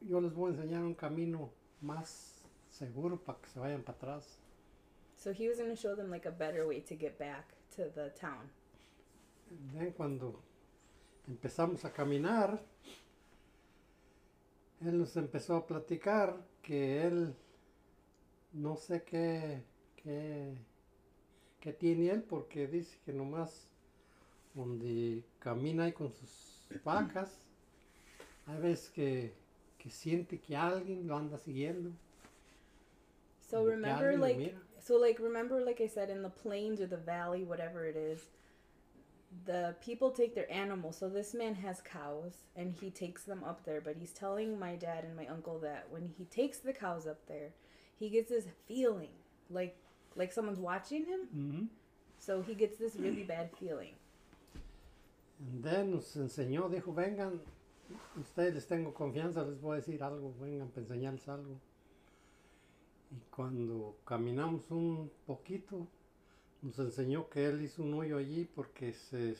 [0.01, 4.39] yo les voy a enseñar un camino más seguro para que se vayan para atrás.
[5.15, 7.89] So he was going to show them like a better way to get back to
[7.95, 8.49] the town.
[9.73, 10.41] Ven cuando
[11.27, 12.61] empezamos a caminar,
[14.81, 17.33] él nos empezó a platicar que él
[18.53, 19.63] no sé qué,
[19.95, 20.53] qué,
[21.59, 23.67] qué tiene él porque dice que nomás
[24.53, 27.31] donde camina ahí con sus vacas,
[28.45, 29.33] hay veces que,
[29.77, 31.91] que siente que alguien lo anda siguiendo.
[33.49, 37.43] So remember, like, so like, remember, like I said, in the plains or the valley,
[37.43, 38.29] whatever it is,
[39.45, 40.97] the people take their animals.
[40.97, 43.81] So this man has cows, and he takes them up there.
[43.81, 47.25] But he's telling my dad and my uncle that when he takes the cows up
[47.27, 47.51] there,
[47.99, 49.09] he gets this feeling
[49.49, 49.75] like
[50.15, 51.27] like someone's watching him.
[51.35, 51.67] Ujú.
[52.19, 53.95] So he gets this really bad feeling.
[55.39, 57.39] And then nos enseñó, dijo, vengan,
[58.19, 61.59] ustedes les tengo confianza, les voy a decir algo, vengan para enseñarles algo.
[63.11, 65.87] Y cuando caminamos un poquito,
[66.63, 69.35] nos enseñó que él hizo un hoyo allí porque se,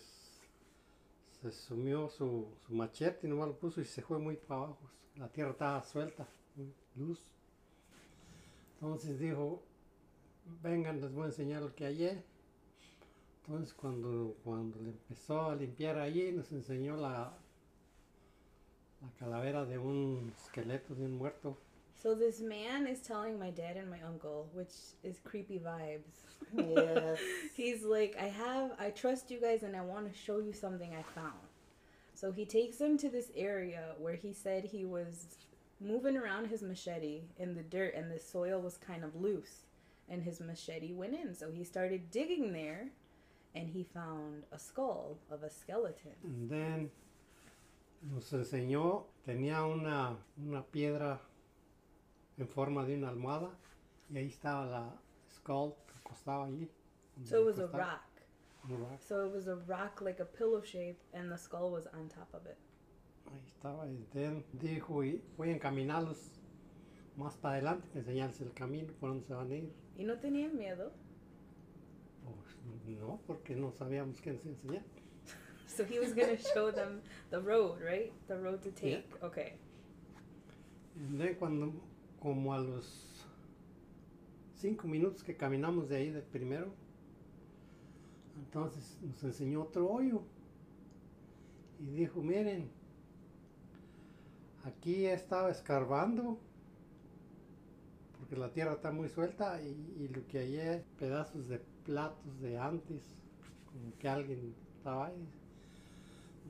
[1.42, 4.80] se sumió su, su machete y nomás lo puso y se fue muy para abajo.
[5.16, 6.28] La tierra estaba suelta,
[6.96, 7.24] luz.
[8.76, 9.64] Entonces dijo,
[10.62, 12.24] vengan, les voy a enseñar lo que hallé.
[13.42, 17.38] Entonces cuando, cuando le empezó a limpiar allí, nos enseñó la,
[19.02, 21.58] la calavera de un esqueleto de un muerto.
[22.04, 24.74] So this man is telling my dad and my uncle, which
[25.06, 26.26] is creepy vibes.
[26.54, 27.18] Yes.
[27.56, 30.94] He's like, I have, I trust you guys, and I want to show you something
[30.94, 31.40] I found.
[32.14, 35.28] So he takes them to this area where he said he was
[35.80, 39.62] moving around his machete in the dirt, and the soil was kind of loose,
[40.10, 41.34] and his machete went in.
[41.34, 42.90] So he started digging there,
[43.56, 46.12] and he found a skull of a skeleton.
[46.26, 46.92] And then
[48.12, 51.22] nos enseñó, tenía una, una piedra
[52.38, 53.52] en forma de una almohada
[54.10, 56.70] y ahí estaba la skull que acostaba allí.
[57.24, 58.02] So it was a rock.
[58.70, 59.00] Un rock.
[59.02, 62.34] So it was a rock like a pillow shape, and the skull was on top
[62.34, 62.58] of it.
[63.32, 63.88] Ahí estaba.
[63.88, 66.32] Y then dijo, y voy a encaminarlos
[67.18, 69.72] más para adelante, enseñarles el camino, por donde se van a ir.
[69.98, 70.92] Y no tenía miedo.
[72.24, 74.84] Pues no, porque no sabíamos qué nos enseñar.
[75.68, 78.12] So he was gonna show them the road, right?
[78.28, 79.02] The road to Yeah.
[79.02, 79.24] take.
[79.24, 79.54] Okay.
[80.96, 81.74] Y then cuando,
[82.24, 83.28] como a los
[84.56, 86.74] cinco minutos que caminamos de ahí de primero,
[88.38, 90.22] entonces nos enseñó otro hoyo
[91.82, 92.72] y dijo, miren,
[94.64, 96.40] aquí estaba escarbando
[98.18, 99.68] porque la tierra está muy suelta y,
[100.00, 103.04] y lo que hay es pedazos de platos de antes,
[103.66, 105.28] como que alguien estaba ahí.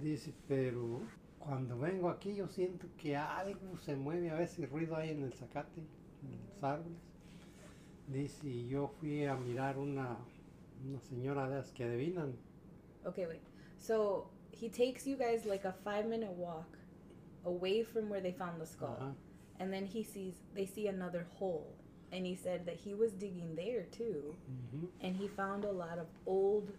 [0.04, 1.02] Dice, pero
[1.44, 5.34] cuando vengo aquí yo siento que algo se mueve, a veces ruido hay en el
[5.34, 6.98] zacate, en los árboles.
[8.08, 10.18] Dice, y yo fui a mirar una,
[10.86, 12.34] una señora de las que adivinan.
[13.06, 13.42] Okay, wait.
[13.78, 16.78] So he takes you guys like a five minute walk
[17.46, 18.98] away from where they found the skull.
[19.00, 19.14] Ajá.
[19.60, 21.76] And then he sees they see another hole.
[22.12, 24.36] And he said that he was digging there too.
[24.50, 24.88] Ujú.
[25.02, 26.72] And he found a lot of old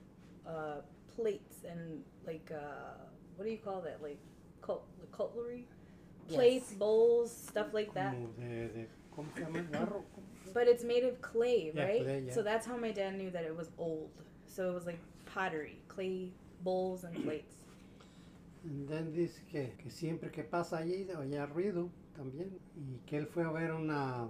[0.46, 0.81] uh,
[1.14, 3.05] plates and like uh,
[3.37, 4.03] what do you call that?
[4.03, 4.20] Like
[4.64, 5.66] cult- cutlery?
[6.29, 6.37] Yes.
[6.37, 8.12] Plates, bowls, stuff like that.
[8.14, 9.62] Como de, de- ¿cómo se llama?
[9.70, 10.03] Barro.
[10.55, 12.03] But it's made of clay, Yeah, right?
[12.03, 12.33] clay, yeah.
[12.33, 14.11] So that's how my dad knew that it was old.
[14.46, 17.55] So it was like pottery, clay bowls and plates.
[18.64, 22.50] And then dice que, que siempre que pasa allí oye ruido también.
[22.77, 24.29] Y que él fue a ver una,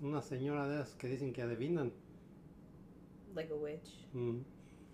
[0.00, 1.90] una señora de esas que dicen que adivinan.
[3.34, 4.06] Like a witch.
[4.14, 4.42] Mm.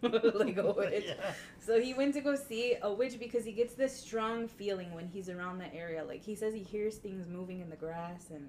[0.35, 1.05] like oh, a witch.
[1.07, 1.33] Yeah.
[1.59, 5.07] So he went to go see a witch because he gets this strong feeling when
[5.09, 6.05] he's around that area.
[6.05, 8.49] Like he says he hears things moving in the grass and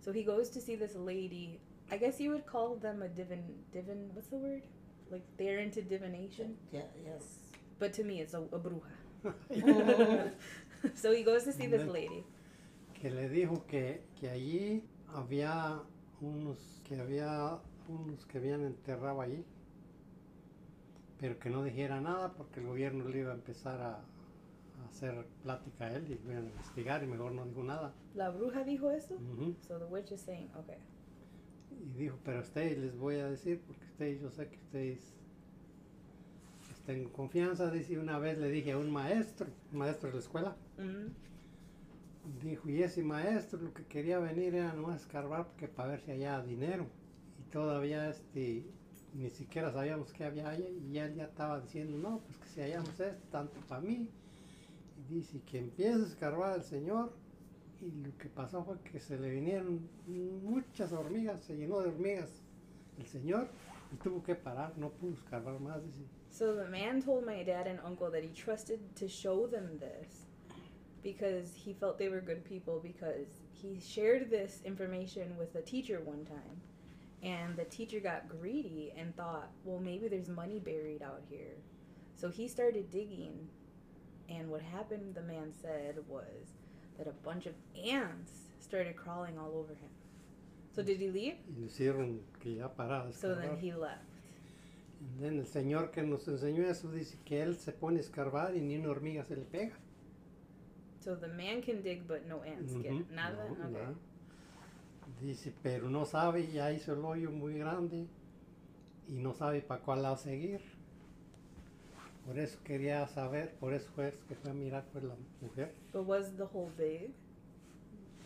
[0.00, 1.60] so he goes to see this lady.
[1.90, 4.62] I guess you would call them a divin divin what's the word?
[5.10, 6.56] Like they're into divination.
[6.72, 7.22] Yeah, yes.
[7.78, 8.90] But to me it's a, a bruja.
[10.94, 11.92] so he goes to see this mm-hmm.
[11.92, 12.24] lady.
[12.94, 14.82] que le dijo que, que allí
[15.14, 15.82] había
[16.22, 19.44] unos que había unos que habían enterrado allí
[21.18, 25.26] pero que no dijera nada porque el gobierno le iba a empezar a, a hacer
[25.42, 28.90] plática a él y iban a investigar y mejor no dijo nada La bruja dijo
[28.90, 29.14] eso?
[29.14, 29.54] Ujú.
[29.66, 30.78] So the witch is saying, okay.
[31.70, 35.14] y dijo pero a ustedes les voy a decir porque ustedes yo sé que ustedes
[36.88, 40.56] en confianza dice una vez le dije a un maestro un maestro de la escuela
[40.78, 41.08] Mm.
[42.42, 46.00] Dijo, y ese maestro lo que quería venir era no a escarbar porque para ver
[46.00, 46.86] si había dinero.
[47.38, 48.66] Y todavía este,
[49.16, 52.60] ni siquiera sabíamos qué había allá y él ya estaba diciendo, no, pues que si
[52.60, 54.08] hallamos esto, tanto para mí.
[54.98, 57.12] Y dice que empieza a escarbar el señor
[57.80, 59.88] y lo que pasó fue que se le vinieron
[60.42, 62.30] muchas hormigas, se llenó de hormigas
[62.98, 63.48] el señor
[63.92, 65.82] y tuvo que parar, no pudo escarbar más.
[65.84, 66.04] Dice.
[66.30, 70.26] So the man told my dad and uncle that he trusted to show them this
[71.02, 76.00] because he felt they were good people because he shared this information with a teacher
[76.04, 76.60] one time
[77.22, 81.56] and the teacher got greedy and thought, well, maybe there's money buried out here.
[82.14, 83.48] So he started digging
[84.28, 86.54] and what happened, the man said, was
[86.98, 89.90] that a bunch of ants started crawling all over him.
[90.74, 91.36] So did he leave?
[91.58, 94.00] Hicieron que ya parara So then he left.
[95.00, 98.56] And then el señor que nos enseñó eso dice que él se pone a escarbar
[98.56, 99.72] y ni una hormiga se le pega.
[101.00, 103.48] So the man can dig, but no ants get Ujú, nada.
[103.48, 103.72] no, okay.
[103.72, 103.94] nada.
[105.20, 108.06] Dice, pero no sabe, ya hizo el hoyo muy grande
[109.08, 110.60] y no sabe para cuál lado seguir.
[112.26, 115.72] Por eso quería saber, por eso fue que fue a mirar por la mujer.
[115.92, 117.12] But was the hole big?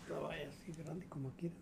[0.03, 1.53] Estaba así grande como aquí.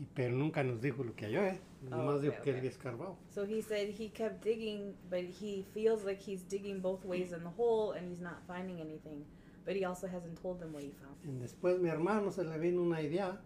[0.00, 1.60] Y, pero nunca nos dijo lo que halló, ¿eh?
[1.86, 2.46] Oh, Nomás ok, dijo que ok.
[2.48, 3.16] él había escarbado.
[3.28, 7.40] So he said he kept digging, but he feels like he's digging both ways in
[7.44, 9.24] the hole and he's not finding anything.
[9.64, 11.14] But he also hasn't told them what he found.
[11.24, 13.38] Y después mi hermano se le vino una idea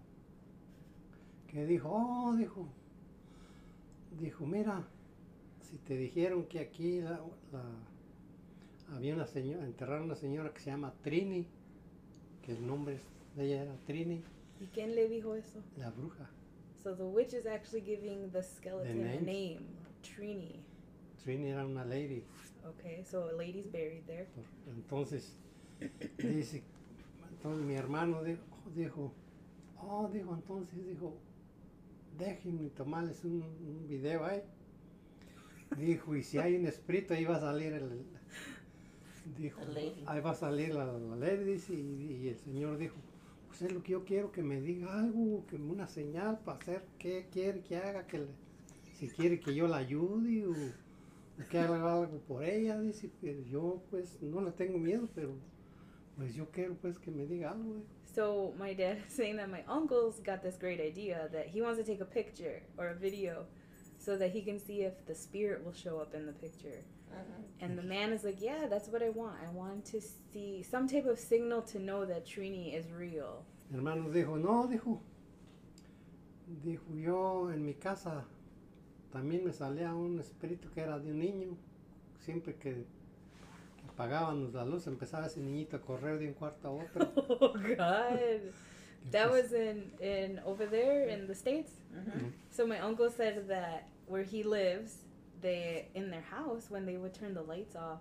[1.56, 2.68] que dijo, oh, dijo,
[4.20, 4.84] dijo, mira,
[5.62, 7.18] si te dijeron que aquí la,
[7.50, 11.46] la- había una señora, enterraron una señora que se llama Trini,
[12.44, 13.00] que el nombre
[13.36, 14.20] de ella era Trini,
[14.60, 15.62] ¿Y quién le dijo eso?
[15.78, 16.28] La bruja,
[16.82, 19.22] So the witch is actually giving the skeleton a names?
[19.22, 19.60] name,
[20.02, 20.60] Trini.
[21.24, 22.22] Trini era una lady.
[22.66, 24.26] Okay, so a lady's buried there.
[24.68, 25.32] Entonces,
[26.18, 26.62] dice,
[27.32, 28.42] entonces mi hermano dijo,
[28.74, 29.12] dijo,
[29.80, 31.14] oh, dijo, entonces dijo,
[32.18, 34.42] déjenme tomarles un, un video ahí.
[35.76, 38.04] Dijo, y si hay un espíritu, ahí va a salir el,
[39.38, 39.60] dijo,
[40.04, 42.96] ahí va a salir la, la lady, dice, y, y el señor dijo,
[43.48, 46.84] pues es lo que yo quiero, que me diga algo, que una señal para hacer
[46.98, 48.26] qué quiere que haga, que le-
[48.92, 50.52] si quiere que yo la ayude o,
[51.38, 55.34] o que haga algo por ella, dice, pero yo pues no le tengo miedo, pero
[56.16, 57.74] pues yo quiero pues que me diga algo.
[57.76, 57.95] dijo.
[58.16, 61.78] So my dad is saying that my uncle's got this great idea that he wants
[61.78, 63.44] to take a picture or a video
[63.98, 66.82] so that he can see if the spirit will show up in the picture.
[67.12, 67.44] Mhm.
[67.60, 69.36] And the man is like, Yeah, that's what I want.
[69.46, 73.44] I want to see some type of signal to know that Trini is real.
[73.70, 75.00] Mi hermano dijo, no, dijo,
[76.64, 78.24] dijo, yo en mi casa
[79.12, 81.56] también me salía un espíritu que era de un niño,
[82.20, 82.95] siempre que, que
[83.96, 87.06] apagábamos la luz empezaba ese niñito a correr de un cuarto a otro.
[87.40, 88.52] Oh God.
[89.12, 91.72] That was in, in over there in the States.
[91.94, 92.32] Mhm.
[92.50, 95.04] So my uncle said that where he lives,
[95.40, 98.00] they in their house when they would turn the lights off,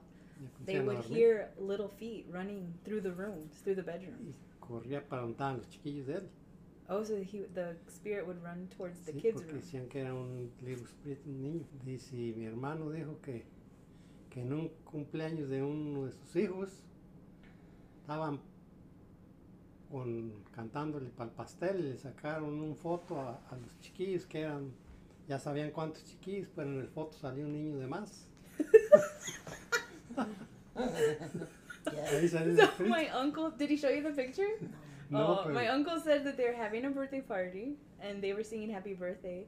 [0.65, 4.35] they would hear little feet running through the rooms, through the bedrooms.
[4.59, 6.23] corría para donde estaban los chiquillos de él.
[6.89, 9.61] Oh, so he the spirit would run towards the Sí, kids' porque room.
[9.61, 11.65] decían que era un little spirit, un niño.
[11.83, 13.43] Dice, y mi hermano dijo que,
[14.35, 16.69] que en un cumpleaños de uno de sus hijos
[18.01, 18.41] estaban
[19.89, 24.41] con, cantándole para el pastel y le sacaron una foto a, a los chiquillos que
[24.41, 24.73] eran,
[25.29, 28.27] ya sabían cuántos chiquillos, pero en el foto salió un niño de más.
[31.85, 32.09] Yeah.
[32.19, 34.59] Ahí salió el So my uncle, did he show you the picture?
[35.09, 38.33] No, oh, pero- my uncle said that they were having a birthday party and they
[38.33, 39.45] were singing happy birthday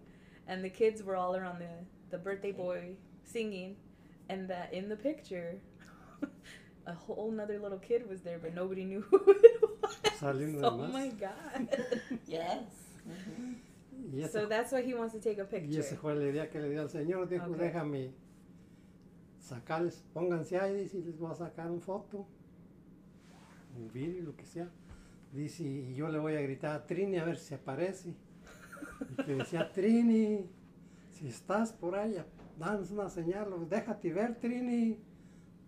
[0.47, 1.67] and the kids were all around the,
[2.09, 3.75] the birthday boy singing
[4.29, 5.59] and that in the picture
[6.85, 9.95] a whole nother little kid was there but nobody knew who it was.
[10.19, 11.69] Salió uno de oh my god.
[12.27, 12.63] Yes.
[13.07, 13.55] Mhm.
[14.13, 15.79] Y so that's why he wants to take a picture.
[15.79, 17.27] ese fue la idea que le dio al Señor.
[17.27, 17.57] Dijo, Ok.
[17.57, 18.11] déjame
[19.39, 22.27] sacarles, pónganse ahí, dice, y les voy a sacar una foto,
[23.77, 24.69] un vídeo, lo que sea.
[25.33, 28.13] Dice, y yo le voy a gritar a Trini a ver si aparece.
[29.11, 30.45] Y que decía, Trini,
[31.11, 32.17] si estás por ahí,
[32.57, 34.99] danos una señal, déjate ver, Trini,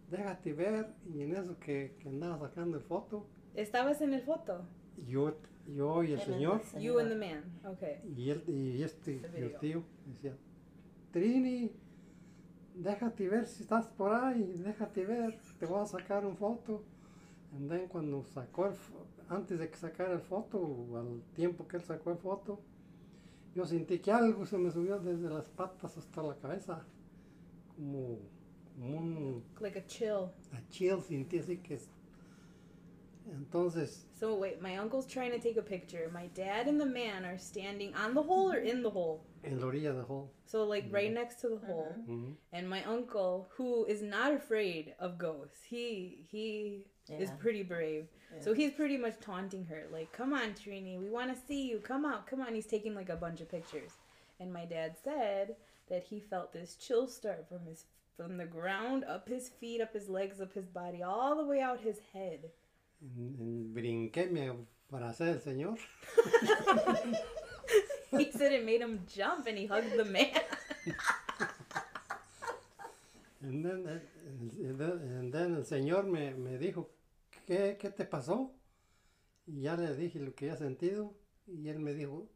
[0.10, 0.88] déjate ver.
[1.14, 4.66] Y en eso que, que andaba sacando el foto, Estabas en el foto.
[5.08, 5.36] yo,
[5.76, 7.44] yo y el Señor, You and the man.
[7.66, 8.02] Okay.
[8.16, 10.36] y, él, y este, y el tío, decía,
[11.12, 11.72] Trini,
[12.76, 16.84] déjate ver si estás por ahí, déjate ver, te voy a sacar una foto.
[17.52, 18.74] Y then cuando sacó el,
[19.28, 22.62] antes de que sacara el foto, o al tiempo que él sacó el foto,
[23.60, 26.86] yo sentí que algo se me subió desde las patas hasta la cabeza,
[27.76, 28.20] como,
[28.74, 30.32] como un Like a chill.
[30.53, 31.78] a chill, sentí así que...
[33.32, 36.10] Entonces, So wait, my uncle's trying to take a picture.
[36.12, 39.22] My dad and the man are standing on the hole or in the hole.
[39.43, 40.32] en la orilla del hall.
[40.45, 40.95] So like mm-hmm.
[40.95, 41.93] right next to the hole.
[42.07, 42.34] Ujú.
[42.53, 46.86] And my uncle, who is not afraid of ghosts, he he
[47.18, 48.07] is pretty brave.
[48.41, 51.80] So he's pretty much taunting her, like, "Come on, Trini, we want to see you.
[51.80, 53.91] Come out, come on." He's taking like a bunch of pictures.
[54.39, 55.55] And my dad said
[55.89, 57.86] that he felt this chill start from his
[58.16, 61.62] from the ground up his feet, up his legs, up his body, all the way
[61.62, 62.51] out his head.
[63.01, 64.49] En- en- brinqué, me
[64.91, 65.80] abracé del Señor.
[68.12, 70.32] He said it made him jump, and he hugged the man.
[73.41, 74.01] And then,
[74.60, 76.88] and then- and then el Señor me, me dijo,
[77.50, 78.54] ¿qué, ¿qué te pasó?
[79.47, 81.18] Y ya le dije lo que había sentido.
[81.47, 82.30] Y él me dijo,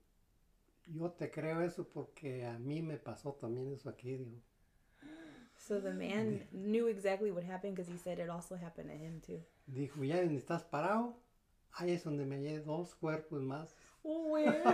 [0.87, 4.15] yo te creo eso porque a mí me pasó también eso aquí.
[4.17, 4.41] Dijo,
[5.55, 9.21] So the man knew exactly what happened because he said it also happened to him
[9.21, 9.39] too.
[9.67, 11.15] dijo ya donde estás parado,
[11.73, 13.75] ahí es donde me hallé dos cuerpos más.
[14.03, 14.63] Where?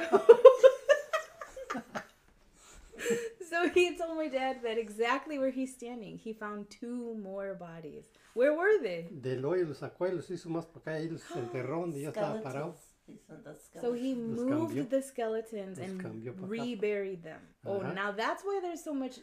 [3.49, 8.05] so he told my dad that exactly where he's standing, he found two more bodies.
[8.33, 9.07] Where were they?
[9.11, 12.11] Del hoyo los sacó y los hizo más para acá y los enterró donde yo
[12.11, 12.75] estaba parado.
[12.75, 12.85] Skeletons.
[13.07, 14.89] He sent the So he moved cambió.
[14.89, 16.49] the skeletons and cambió pa' acá.
[16.49, 17.41] reburied them.
[17.65, 17.93] Oh, Ajá.
[17.95, 19.19] now that's why there's so much,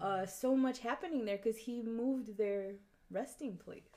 [0.00, 2.74] uh, so much happening there because he moved their
[3.10, 3.88] resting place.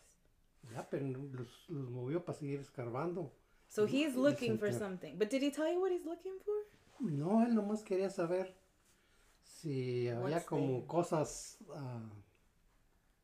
[0.74, 3.32] Ya, pero los, los movió para seguir escarbando.
[3.70, 5.18] So he's looking for something.
[5.18, 6.55] But did he tell you what he's looking for?
[6.99, 8.53] No, él nomás quería saber
[9.62, 10.88] si había What's como there?
[10.88, 12.01] cosas, ah,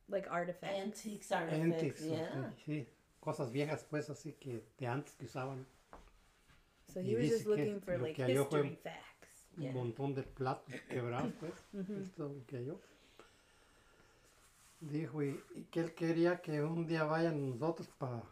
[0.10, 0.80] Like artifacts.
[0.80, 1.64] Antiques, artifacts.
[1.64, 2.54] antiques, yeah.
[2.66, 2.88] sí,
[3.20, 5.66] cosas viejas pues así que de antes que usaban.
[6.94, 9.48] So he Y was dice just que looking for lo like history facts.
[9.58, 9.72] Un Yeah.
[9.72, 11.54] montón de platos quebrados, pues.
[12.02, 12.80] Es todo lo que halló.
[14.82, 18.24] Dijo, y, y que él quería que un día vayan nosotros para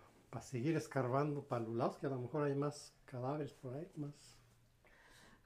[0.41, 4.13] seguir escarbando para los lados, que a lo mejor hay más cadáveres por ahí, más.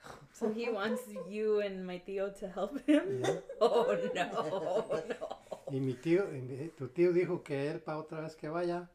[0.35, 3.21] So he wants you and my tío to help him.
[3.23, 3.41] ¿ya?
[3.61, 5.39] Oh no, no.
[5.71, 8.89] Y mi tío, y tu tío dijo que él para otra vez que vaya,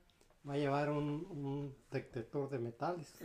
[0.49, 3.13] va a llevar un, un detector de metales.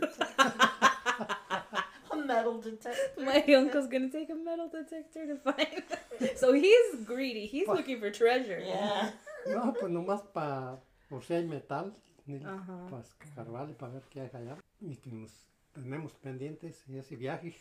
[2.10, 2.92] A metal detector.
[3.24, 5.84] My uncle's gonna take a metal detector to find.
[6.36, 7.46] So he's greedy.
[7.46, 8.58] He's looking for treasure.
[8.60, 9.12] Yeah.
[9.46, 11.92] No, pues nomás para, por si hay metal,
[12.26, 12.86] ni- Ajá.
[12.90, 14.56] para escarbarle, para ver qué hay allá.
[14.80, 15.30] Y que nos
[15.74, 17.54] tenemos pendientes ese viaje.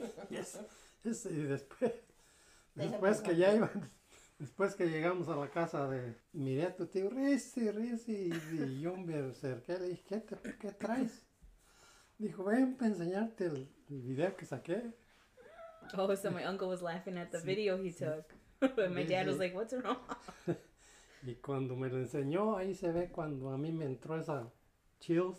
[0.30, 0.58] Yes.
[1.04, 1.92] Es- y después,
[2.74, 3.90] después que ya iban,
[4.38, 8.80] después que llegamos a la casa de, miré a tu tío, risi, risi, y, y
[8.80, 11.26] yo me acerqué, le dije, ¿qué, te- qué traes?
[12.18, 14.94] Dijo, ven para enseñarte el, el video que saqué.
[15.96, 18.32] Oh, so my uncle was laughing at the video he took.
[18.60, 19.96] But my dad was like, "What's wrong?"
[21.22, 24.50] Y cuando me lo enseñó, ahí se ve cuando a mí me entró esa
[25.00, 25.38] chills,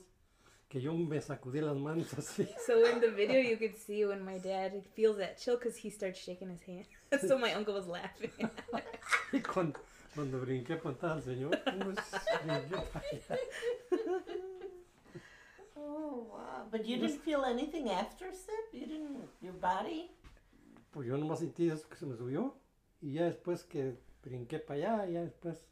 [0.71, 2.47] que yo me sacudí las manos así.
[2.65, 5.89] So in the video, you could see when my dad feels that chill because he
[5.89, 6.85] starts shaking his hand.
[7.27, 8.31] so my uncle was laughing.
[9.33, 9.79] Y cuando,
[10.15, 11.51] cuando brinqué para al señor,
[11.83, 11.97] pues.
[15.75, 16.67] Oh wow!
[16.71, 18.71] But you didn't feel anything after sip?
[18.71, 19.27] You didn't.
[19.41, 20.09] Your body?
[20.91, 22.55] Pues yo nomás sentí eso que se me subió.
[23.01, 25.65] Y ya después que brinqué para allá, ya después,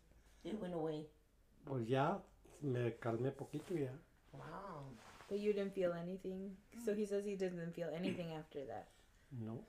[0.43, 1.07] It went away.
[1.65, 2.21] pues ya
[2.61, 3.93] me calmé poquito y ya.
[4.39, 4.83] Wow.
[5.29, 6.51] but you didn't feel anything.
[6.85, 8.87] So he says he didn't feel anything after that.
[9.31, 9.59] No.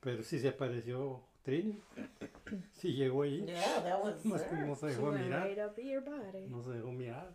[0.00, 1.80] Pero sí se apareció Trini.
[2.72, 3.44] Sí llegó ahí.
[3.46, 4.24] Yeah, that was.
[4.24, 5.44] Más que no se She dejó went mirar.
[5.46, 6.46] right up your body.
[6.48, 7.34] No se dejó mirar.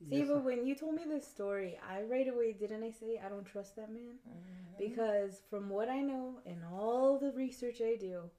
[0.00, 2.90] Y See, eso- but when you told me this story, I right away didn't I
[2.90, 4.78] say I don't trust that man mm-hmm.
[4.78, 8.30] because from what I know and all the research I do,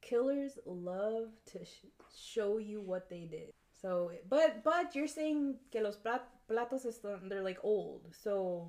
[0.00, 3.52] killers love to sh- show you what they did.
[3.82, 8.68] So, but but you're saying que los platos están they're like old, so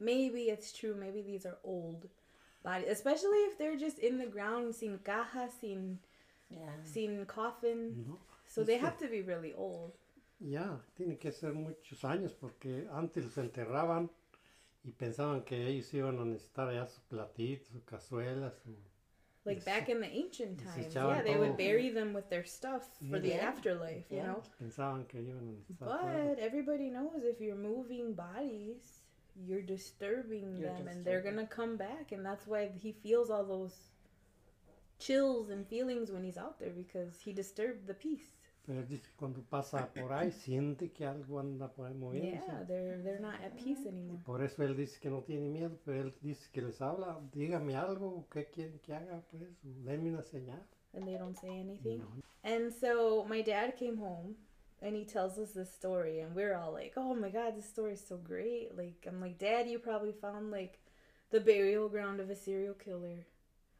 [0.00, 0.94] maybe it's true.
[0.94, 2.08] Maybe these are old
[2.64, 5.98] bodies, especially if they're just in the ground, sin caja, sin
[6.48, 6.70] Yeah.
[6.84, 8.04] sin coffin.
[8.08, 8.18] No.
[8.46, 9.92] So they have to be really old.
[10.40, 14.08] Ya, tiene que ser muchos años porque antes los enterraban
[14.84, 18.54] y pensaban que ellos iban a necesitar ya sus platitos, sus cazuelas.
[18.62, 18.76] su-
[19.46, 23.20] Like back in the ancient times, yeah, they would bury them with their stuff for
[23.20, 24.42] the afterlife, you know.
[24.60, 26.34] Pensaban que iban a necesitar.
[26.34, 29.02] But everybody knows if you're moving bodies,
[29.36, 33.44] you're disturbing You're them, and they're gonna come back, and that's why he feels all
[33.44, 33.74] those
[34.98, 38.35] chills and feelings when he's out there because he disturbed the peace.
[38.66, 42.46] Pero él dice que cuando pasa por ahí siente que algo anda por ahí moviéndose.
[42.46, 44.20] Yeah, they're they're not at peace anymore.
[44.24, 47.76] Por eso él dice que no tiene miedo, pero él dice que les habla, dígame
[47.76, 49.22] algo, ¿qué quieren que haga?
[49.30, 50.66] Pues, denme una señal.
[50.94, 51.98] and they don't say anything.
[51.98, 52.06] No.
[52.42, 54.34] And so my dad came home
[54.80, 57.92] and he tells us this story and we're all like, "Oh my god, this story
[57.92, 60.78] is so great." Like I'm like, "Dad, you probably found like
[61.30, 63.26] the burial ground of a serial killer."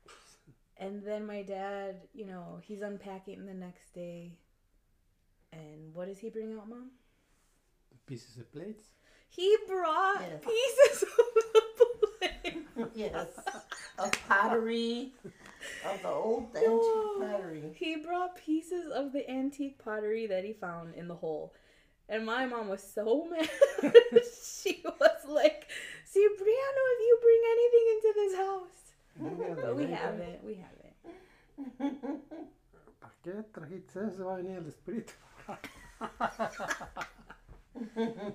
[0.78, 4.38] and then my dad, you know, he's unpacking the next day.
[5.56, 6.90] And what does he bring out, mom?
[8.06, 8.84] Pieces of plates.
[9.28, 10.44] He brought Yes.
[10.44, 12.66] pieces of the plate.
[12.94, 13.28] Yes.
[13.98, 15.12] of pottery,
[15.84, 17.72] of the old antique pottery.
[17.74, 21.54] He brought pieces of the antique pottery that he found in the hole.
[22.08, 23.48] And my mom was so mad.
[24.62, 25.66] she was like,
[26.04, 28.82] "See, Cipriano, if you bring anything into this house.
[29.64, 30.44] But we haven't.
[30.44, 32.20] We haven't.
[33.00, 34.24] ¿Para qué trajiste eso?
[34.26, 35.12] Va a venir el espíritu.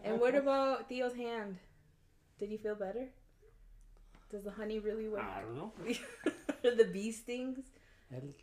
[0.05, 1.57] And what about Theo's hand?
[2.39, 3.09] Did he feel better?
[4.32, 5.24] Does the honey really work?
[5.24, 5.74] I don't know.
[6.76, 7.66] the bee stings?
[8.12, 8.36] Él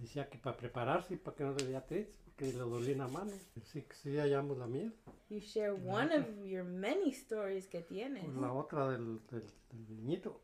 [0.00, 3.08] decía que para prepararse y para que no le diera artritis, porque le dolía la
[3.08, 3.32] mano.
[3.64, 4.92] Sí, sí hallamos la miel.
[5.28, 8.34] You share one of your many stories que tienes.
[8.36, 10.40] La otra del, del, del niñito.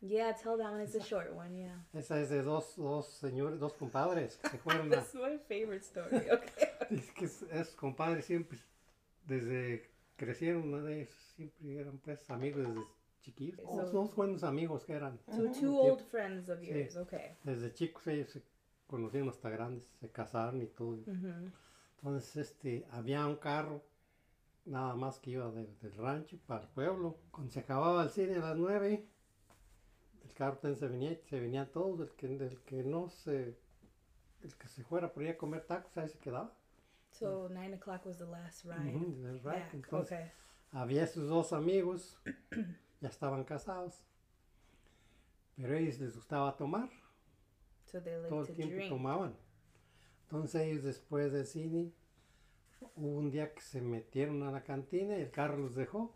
[0.00, 0.80] Yeah, tell that one.
[0.82, 1.84] It's a short one, yeah.
[1.94, 4.96] Esa es de dos, dos señores, dos compadres que se fueron a...
[4.96, 6.16] That's my favorite story.
[6.30, 6.68] Okay.
[6.90, 8.58] Es que es- esos compadres siempre,
[9.26, 10.86] desde crecieron, ¿no?
[10.88, 12.80] ellos siempre eran pues amigos desde
[13.22, 13.60] chiquillos.
[13.62, 15.18] So- Dos, dos buenos amigos que eran.
[15.34, 16.92] So two old friends of yours.
[16.92, 16.98] Sí.
[16.98, 17.36] Okay.
[17.42, 18.42] Desde chicos ellos se
[18.86, 20.98] conocieron hasta grandes, se casaron y todo.
[21.06, 21.52] Mm-hmm.
[21.98, 23.82] Entonces, este, había un carro
[24.64, 27.16] nada más que iba del, del rancho para el pueblo.
[27.30, 29.06] Cuando se acababa el cine a las nueve,
[30.26, 33.56] el carro también se venía, se venían todos, el que, el que no se,
[34.42, 36.52] el que se fuera por a comer tacos, ahí se quedaba.
[37.12, 39.48] So nine o'clock was the last ride del rancho.
[39.48, 39.74] back.
[39.74, 40.30] Entonces, Okay.
[40.72, 42.18] había sus dos amigos,
[43.00, 44.04] ya estaban casados,
[45.56, 46.90] pero a ellos les gustaba tomar,
[47.84, 48.90] So they todo to el tiempo drink.
[48.90, 49.36] tomaban.
[50.24, 51.92] Entonces ellos después del cine,
[52.96, 56.15] hubo un día que se metieron a la cantina y el carro los dejó.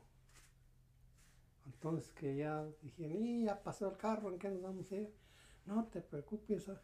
[1.74, 5.08] Entonces que ya dijeron, y ya pasó el carro, ¿en qué nos vamos a ir?
[5.66, 6.80] No te preocupes, ah,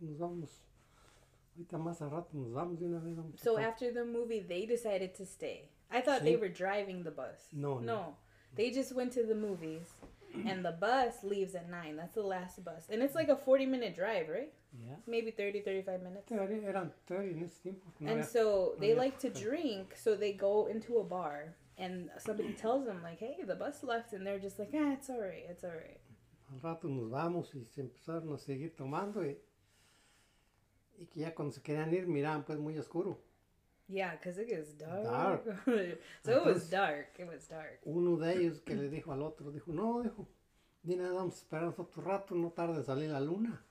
[0.00, 0.62] nos vamos.
[1.56, 3.16] Ahorita más a rato nos vamos de una vez.
[3.16, 3.60] vamos So to-".
[3.60, 5.68] after the movie, they decided to stay.
[5.90, 7.48] I thought they were driving the bus.
[7.52, 7.84] No, no.
[7.84, 8.16] no.
[8.54, 9.92] They just went to the movies,
[10.46, 11.96] and the bus leaves at 9.
[11.96, 12.88] That's the last bus.
[12.88, 14.52] And it's like a 40 minute drive, right?
[14.72, 14.94] Yeah.
[15.06, 16.30] Maybe 30, 35 minutes.
[16.30, 17.86] Teoría- Eran teoría en ese tiempo.
[17.98, 22.52] no And so they like to drink, so they go into a bar, and somebody
[22.52, 25.46] tells them, like, hey, the bus left, and they're just like, ah, it's all right,
[25.48, 26.00] it's all right.
[26.52, 29.36] Al rato nos vamos y se empezaron a seguir tomando y,
[30.98, 33.18] y que ya cuando se querían ir miraban pues muy oscuro.
[33.88, 35.04] Yeah, because it gets dark.
[35.04, 35.44] Dark.
[35.64, 37.06] so it was Entonces- dark.
[37.18, 37.80] It was dark.
[37.84, 40.26] Uno de ellos que le dijo al otro, dijo, no, dijo,
[40.84, 43.62] ni nada, vamos a esperar otro rato, no tarde en salir la luna.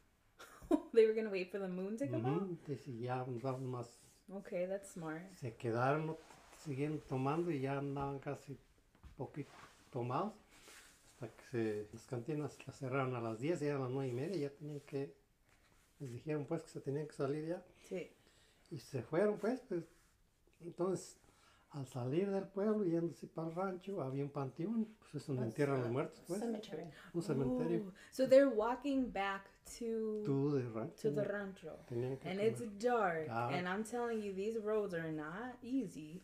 [0.94, 2.44] they were going to wait for the moon to come out?
[2.44, 4.00] Ujú, Dice, ya nos vamos más.
[4.32, 5.24] Okay, that's smart.
[5.36, 6.16] Se quedaron,
[6.64, 8.58] siguieron tomando y ya andaban casi
[9.18, 9.52] poquito
[9.92, 10.34] tomados.
[11.14, 14.14] Hasta que se, las cantinas las cerraron a las 10 y eran las 9 y
[14.14, 15.14] media, ya tenían que,
[16.00, 17.64] les dijeron pues que se tenían que salir ya.
[17.88, 18.10] Sí.
[18.72, 19.84] Y se fueron, pues, pues.
[20.62, 21.18] Entonces,
[21.72, 25.82] al salir del pueblo, yéndose para el rancho, había un panteón, pues es donde entierran
[25.82, 26.40] los muertos, pues.
[26.40, 26.84] Cemetery.
[27.14, 27.84] Un cementerio.
[27.88, 31.02] Oh, so they're walking back to Tú de rancho.
[31.02, 31.76] to the rancho.
[31.90, 32.40] And comer.
[32.40, 33.28] it's dark.
[33.28, 33.54] Dark.
[33.54, 36.22] And I'm telling you, these roads are not easy.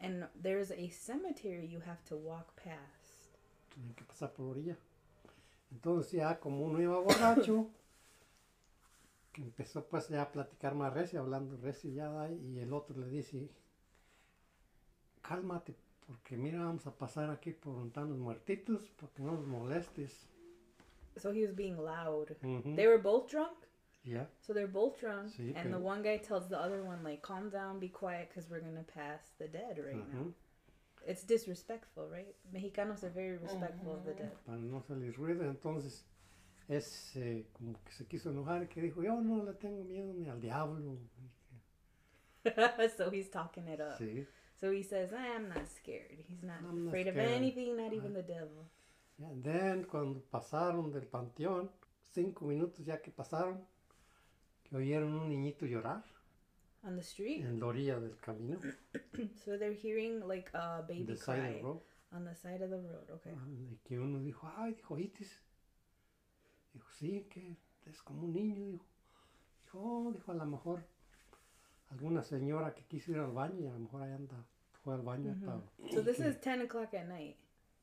[0.00, 3.38] And there's a cemetery you have to walk past.
[3.74, 4.76] Tenían que pasar por orilla.
[5.70, 7.68] Entonces ya como uno iba borracho,
[9.32, 13.08] que empezó pues ya a platicar más recio, hablando recio ya, y el otro le
[13.08, 13.50] dice,
[15.20, 15.74] cálmate,
[16.06, 20.26] porque mira, vamos a pasar aquí por donde los muertitos, porque no los molestes.
[21.18, 22.30] So he was being loud.
[22.42, 22.76] Ujú.
[22.76, 23.67] They were both drunk.
[24.08, 24.24] Ya.
[24.40, 25.32] So they're both drunk.
[25.36, 28.48] Sí, and the one guy tells the other one, like, calm down, be quiet, because
[28.48, 30.32] we're going to pass the dead right now.
[31.06, 32.34] It's disrespectful, right?
[32.54, 34.32] Mexicanos are very respectful of the dead.
[34.46, 35.44] para no salir ruido.
[35.44, 36.04] Entonces,
[36.68, 40.28] es eh, como que se quiso enojar que dijo, yo no le tengo miedo ni
[40.28, 40.98] al diablo.
[42.96, 43.98] so he's talking it up.
[43.98, 44.26] Sí.
[44.60, 46.18] So he says, I'm not scared.
[46.26, 48.66] He's not I'm not afraid of anything, not even the devil.
[49.20, 51.68] And then, cuando pasaron del panteón,
[52.12, 53.58] cinco minutos ya que pasaron,
[54.68, 56.04] que oyeron un niñito llorar
[56.84, 57.44] On the street.
[57.44, 58.58] en la orilla del camino,
[59.44, 61.82] So they're hearing like a baby the side of cry the road.
[62.12, 63.10] on the side of the road.
[63.10, 63.32] Okay.
[63.36, 65.42] Ah, Y que uno dijo, ay, dijo, ¿oítis?
[66.72, 67.56] Dijo, sí, que
[67.86, 68.86] es como un niño, dijo.
[69.64, 70.84] Dijo, oh, dijo, a lo mejor
[71.90, 74.44] alguna señora que quiso ir al baño y a lo mejor anda,
[74.84, 75.60] fue al baño hasta-
[75.90, 77.36] So y this que is 10 o'clock at night.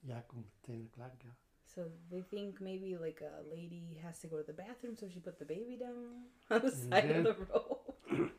[0.04, 1.36] ya como tiene claro ya.
[1.76, 5.20] So they think maybe like a lady has to go to the bathroom, so she
[5.20, 8.32] put the baby down on the And side of the road.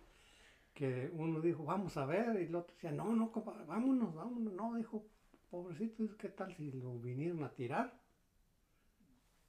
[0.74, 4.52] que uno dijo, vamos a ver, y el otro decía, no, no, compa, vámonos, vámonos,
[4.54, 5.04] no, dijo,
[5.50, 7.98] pobrecito, ¿qué tal si lo vinieron a tirar?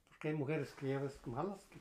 [0.08, 1.80] Porque hay mujeres que ya ves malas, que,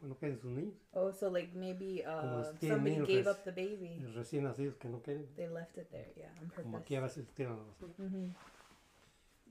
[0.00, 3.50] bueno, quieren sus niños, Oh, so like maybe Como uh, los somebody gave up the
[3.52, 3.98] baby.
[4.00, 6.76] los recién nacidos que no quieren, They left it there, yeah, on como purpose.
[6.78, 7.92] aquí a veces tiran a la basura.
[7.98, 8.34] Mhm.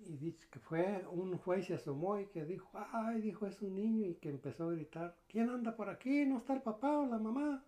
[0.06, 3.76] Y dice que fue, un juez se asomó y que dijo, ay, dijo, es un
[3.76, 6.26] niño, y que empezó a gritar, ¿quién anda por aquí?
[6.26, 7.64] ¿No está el papá o la mamá?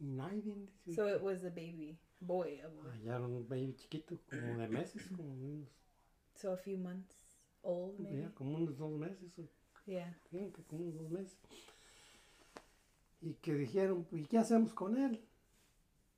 [0.00, 2.86] Y nadie, dice, So it was a baby, boy, a boy.
[2.94, 5.68] hallaron un baby chiquito, como de meses, como unos,
[6.34, 8.22] So a few months old, maybe.
[8.22, 9.30] ya, como unos dos meses,
[9.84, 10.16] Yeah.
[10.30, 11.38] Que como unos dos meses.
[13.20, 15.20] Y que dijeron, ¿y qué hacemos con él?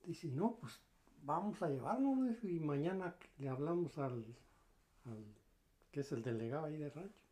[0.06, 0.80] Dice, no, pues
[1.22, 4.24] vamos a llevarlo, dijo, y mañana le hablamos al,
[5.06, 5.24] al
[5.92, 7.22] que es el delegado ahí de rancho.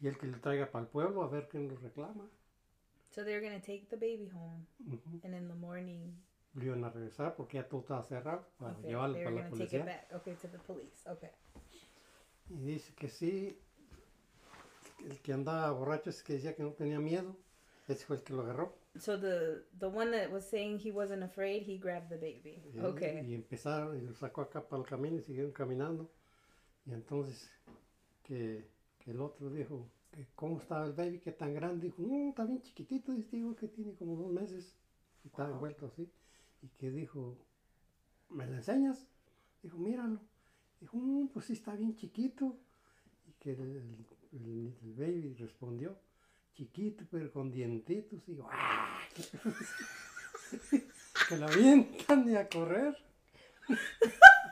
[0.00, 2.28] Y el que le traiga para el pueblo a ver quién lo reclama.
[3.10, 5.20] So they're gonna take the baby home, Ujú.
[5.24, 6.12] and in the morning,
[6.54, 9.50] Lo iban a regresar porque ya todo estaba cerrado para okay, llevarlo para la gonna
[9.50, 9.84] take it policía.
[9.84, 10.12] back.
[10.20, 11.08] Okay, to the police.
[11.08, 11.30] Okay.
[12.50, 13.58] Y dice que sí,
[15.08, 17.36] el que andaba borracho es que decía que no tenía miedo.
[17.88, 18.76] Ese fue el que lo agarró.
[18.98, 22.62] So the the one that was saying he wasn't afraid, he grabbed the baby.
[22.72, 23.24] Y- Okay.
[23.26, 26.10] Y empezaron, y lo sacó acá para el camino y siguieron caminando.
[26.86, 27.50] Y entonces
[28.22, 28.68] que,
[28.98, 31.20] que el otro dijo, que ¿cómo estaba el baby?
[31.20, 31.86] ¿Qué tan grande?
[31.86, 34.74] Dijo, no, está bien chiquitito, digo que tiene como dos meses.
[35.24, 36.10] Y estaba envuelto así.
[36.62, 37.36] Y que dijo,
[38.30, 39.06] ¿me lo enseñas?
[39.62, 40.20] Dijo, míralo.
[40.80, 42.56] Dijo, "Mm, pues sí está bien chiquito.
[43.26, 43.60] Y que el,
[44.32, 45.96] el- el baby respondió,
[46.54, 48.22] chiquito pero con dientitos.
[48.28, 48.98] Y digo, ¡ah!
[51.28, 52.94] que lo avientan y a correr.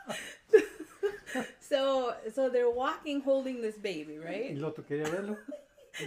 [1.72, 4.50] so so they're walking holding this baby, right?
[4.56, 5.36] el otro quería verlo.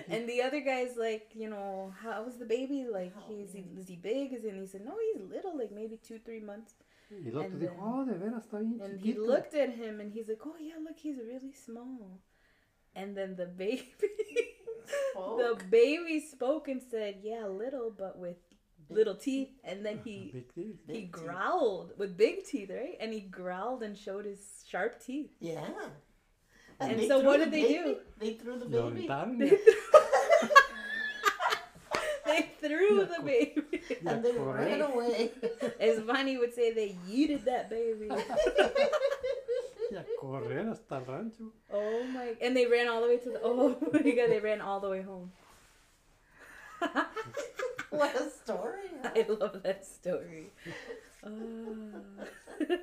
[0.10, 2.88] And the other guy's like, you know, how's the baby?
[2.92, 4.34] Like, oh, is he is he big?
[4.34, 4.50] Is he?
[4.50, 6.74] And he said, no, he's little, like maybe two, three months.
[7.12, 9.70] Y el otro And dijo, then- oh, de veras está bien And he looked at
[9.82, 12.20] him and he's like, oh yeah, look, he's really small.
[12.96, 13.94] And then the baby,
[15.16, 18.38] the baby spoke and said, yeah, little, but with
[18.90, 19.50] little teeth.
[19.64, 20.64] And then he Big deal.
[20.88, 21.24] he Big teeth.
[21.24, 22.98] growled with big teeth, right?
[23.00, 25.30] And he growled and showed his sharp teeth.
[25.40, 25.64] Yeah.
[26.80, 27.98] And they so threw what the did they baby- do?
[28.20, 29.08] They threw the baby.
[29.08, 29.58] They y
[32.26, 33.62] they threw the baby.
[33.72, 35.32] y a And they ran away.
[35.80, 38.08] As Vani would say, they yeeted that baby.
[38.10, 41.54] Y a correr hasta el rancho.
[41.72, 42.34] Oh my!
[42.42, 43.40] And they ran all the way to the.
[43.44, 44.30] Oh my god!
[44.30, 45.32] They ran all the way home.
[47.98, 48.90] What a story.
[49.02, 49.10] huh?
[49.16, 50.52] I love that story.
[51.24, 51.30] Ah.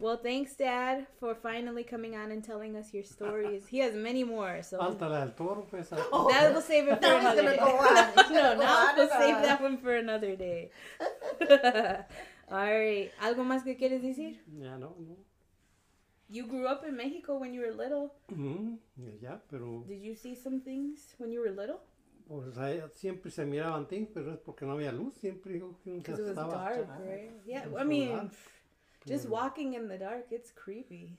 [0.00, 3.66] well, thanks, Dad, for finally coming on and telling us your stories.
[3.66, 5.66] He has many more, so Falta la del toro,
[6.12, 7.58] Oh, that we'll save it for Now he's another gonna day.
[7.58, 8.06] go on.
[8.18, 10.70] He's no, now we'll save that one for another day.
[12.50, 13.10] all right.
[13.22, 14.38] ¿Algo más que quieres decir?
[14.60, 15.16] Ya no, no.
[16.28, 18.14] You grew up in Mexico when you were little.
[18.32, 21.80] Ujú, y Ya, pero Did you see some things when you were little?
[22.26, 22.54] Pues
[22.94, 25.14] siempre se miraban things, pero es porque no había luz.
[25.14, 26.54] Siempre nunca Because it was estaba.
[26.54, 27.32] dark, right?
[27.44, 28.30] Yeah, I mean,
[29.06, 31.18] just walking in the dark, it's creepy.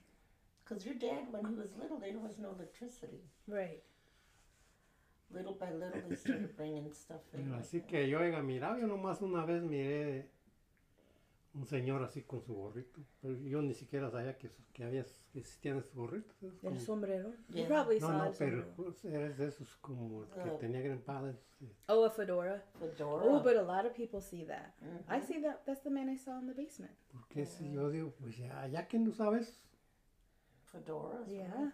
[0.64, 3.22] Because your dad, when he was little, there was no electricity.
[3.46, 3.82] Right.
[5.30, 7.52] Little by little, they started bringing stuff in.
[7.54, 7.86] Así that.
[7.88, 10.28] que yo haya mirado, yo nomás una vez miré
[11.56, 13.00] un señor así con su gorrito.
[13.20, 16.36] Pero yo ni siquiera sabía que, que, había, que existían esos gorritos.
[16.42, 17.30] esos El como- sombrero.
[17.48, 17.68] You Yeah.
[17.68, 18.74] probably no, no, el pero sombrero.
[18.76, 20.58] pues, eres de esos como el que Oh.
[20.58, 21.36] tenía grandpadres.
[21.62, 22.62] eh, Oh, a fedora.
[22.78, 23.24] Fedora.
[23.26, 24.74] Oh, but a lot of people see that.
[25.08, 25.22] I Mhm.
[25.22, 25.64] see that.
[25.64, 26.92] That's the man I saw in the basement.
[27.10, 29.62] Porque si yo digo, pues ya, ya que no sabes,
[30.70, 31.26] Fedoras.
[31.28, 31.72] Yeah.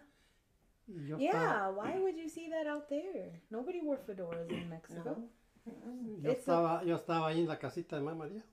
[0.87, 1.69] yo Yeah.
[1.71, 3.41] Why would you see that out there?
[3.49, 5.03] Nobody wore fedoras in Mexico.
[5.03, 5.29] No.
[5.65, 8.45] Estaba, yo, It's a- estaba, yo estaba ahí en la casita de mamá María.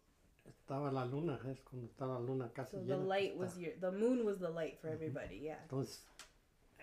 [0.70, 2.96] Estaba la luna, es cuando estaba la luna casi So the llena.
[2.98, 3.80] pues, light estaba- was your.
[3.80, 5.40] The moon was the light for everybody.
[5.40, 5.60] Yeah.
[5.62, 6.06] Entonces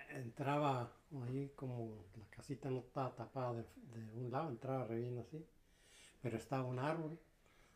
[0.10, 0.92] entraba
[1.26, 5.42] ahí como la casita no estaba tapada de, de un lado, entraba re bien así,
[6.22, 7.18] pero estaba un árbol,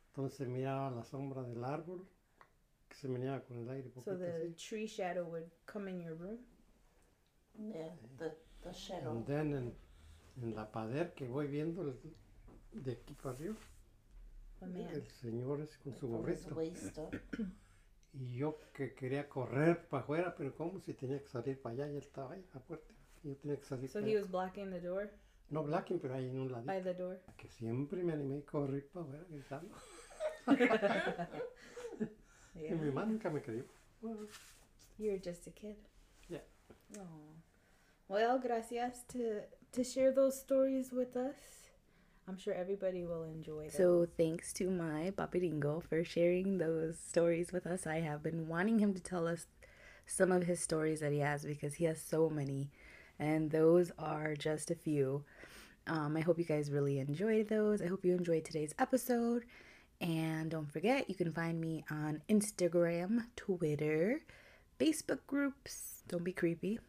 [0.08, 2.06] entonces miraba la sombra del árbol
[2.90, 4.54] que se venía con el aire So the así.
[4.56, 6.40] tree shadow would come in your room.
[7.58, 9.12] Yeah, the, the shadow.
[9.12, 9.76] And then en,
[10.42, 11.98] en la pader que voy viendo el-
[12.84, 13.56] de aquí para arriba.
[14.62, 16.56] El señor es con su gorrito.
[18.14, 21.88] Y yo que quería correr para afuera, pero como si tenía que salir para allá
[21.88, 22.94] y él estaba ahí, a la puerta.
[23.24, 24.20] Y yo tenía que salir So para he allá.
[24.20, 25.10] was blocking the door
[25.50, 26.68] No blacking, pero ahí en un ladito.
[26.74, 27.22] by the door.
[27.38, 29.76] que siempre me animé a correr para afuera gritando.
[32.54, 32.76] Y Yeah.
[32.76, 33.64] mi mamá nunca me creyó.
[34.98, 35.78] You're just a kid.
[36.28, 36.44] Yeah.
[37.00, 37.34] Oh.
[38.10, 41.61] Well, gracias to to share those stories with us.
[42.32, 43.72] I'm sure everybody will enjoy them.
[43.72, 47.86] So, thanks to my papiringo for sharing those stories with us.
[47.86, 49.48] I have been wanting him to tell us
[50.06, 52.70] some of his stories that he has because he has so many,
[53.20, 55.26] and those are just a few.
[55.88, 57.82] Um, I hope you guys really enjoyed those.
[57.82, 59.44] I hope you enjoyed today's episode.
[60.00, 64.22] And don't forget, you can find me on Instagram, Twitter,
[64.80, 66.04] Facebook groups.
[66.08, 66.80] Don't be creepy.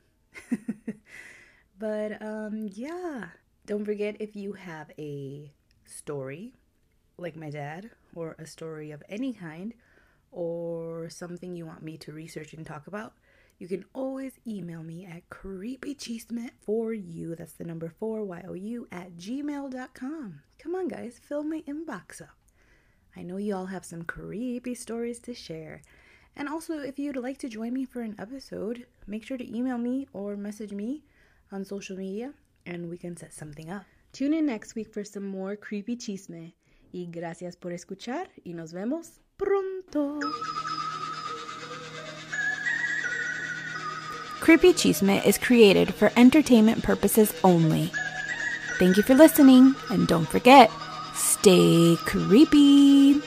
[1.81, 3.27] but um yeah,
[3.65, 5.53] don't forget if you have a
[5.87, 6.55] story
[7.17, 9.73] like my dad or a story of any kind
[10.33, 13.13] or something you want me to research and talk about,
[13.59, 17.37] you can always email me at creepychisme for you.
[17.37, 20.41] That's the number four Y O U at gmail.com.
[20.59, 22.37] Come on, guys, fill my inbox up.
[23.17, 25.83] I know you all have some creepy stories to share.
[26.35, 29.79] And also, if you'd like to join me for an episode, make sure to email
[29.79, 31.05] me or message me
[31.53, 32.33] on social media
[32.67, 33.85] and we can set something up.
[34.13, 36.53] Tune in next week for some more creepy chisme.
[36.93, 40.21] Y gracias por escuchar y nos vemos pronto.
[44.43, 47.93] Creepy Chisme is created for entertainment purposes only.
[48.81, 50.69] Thank you for listening, and don't forget,
[51.15, 53.23] stay creepy.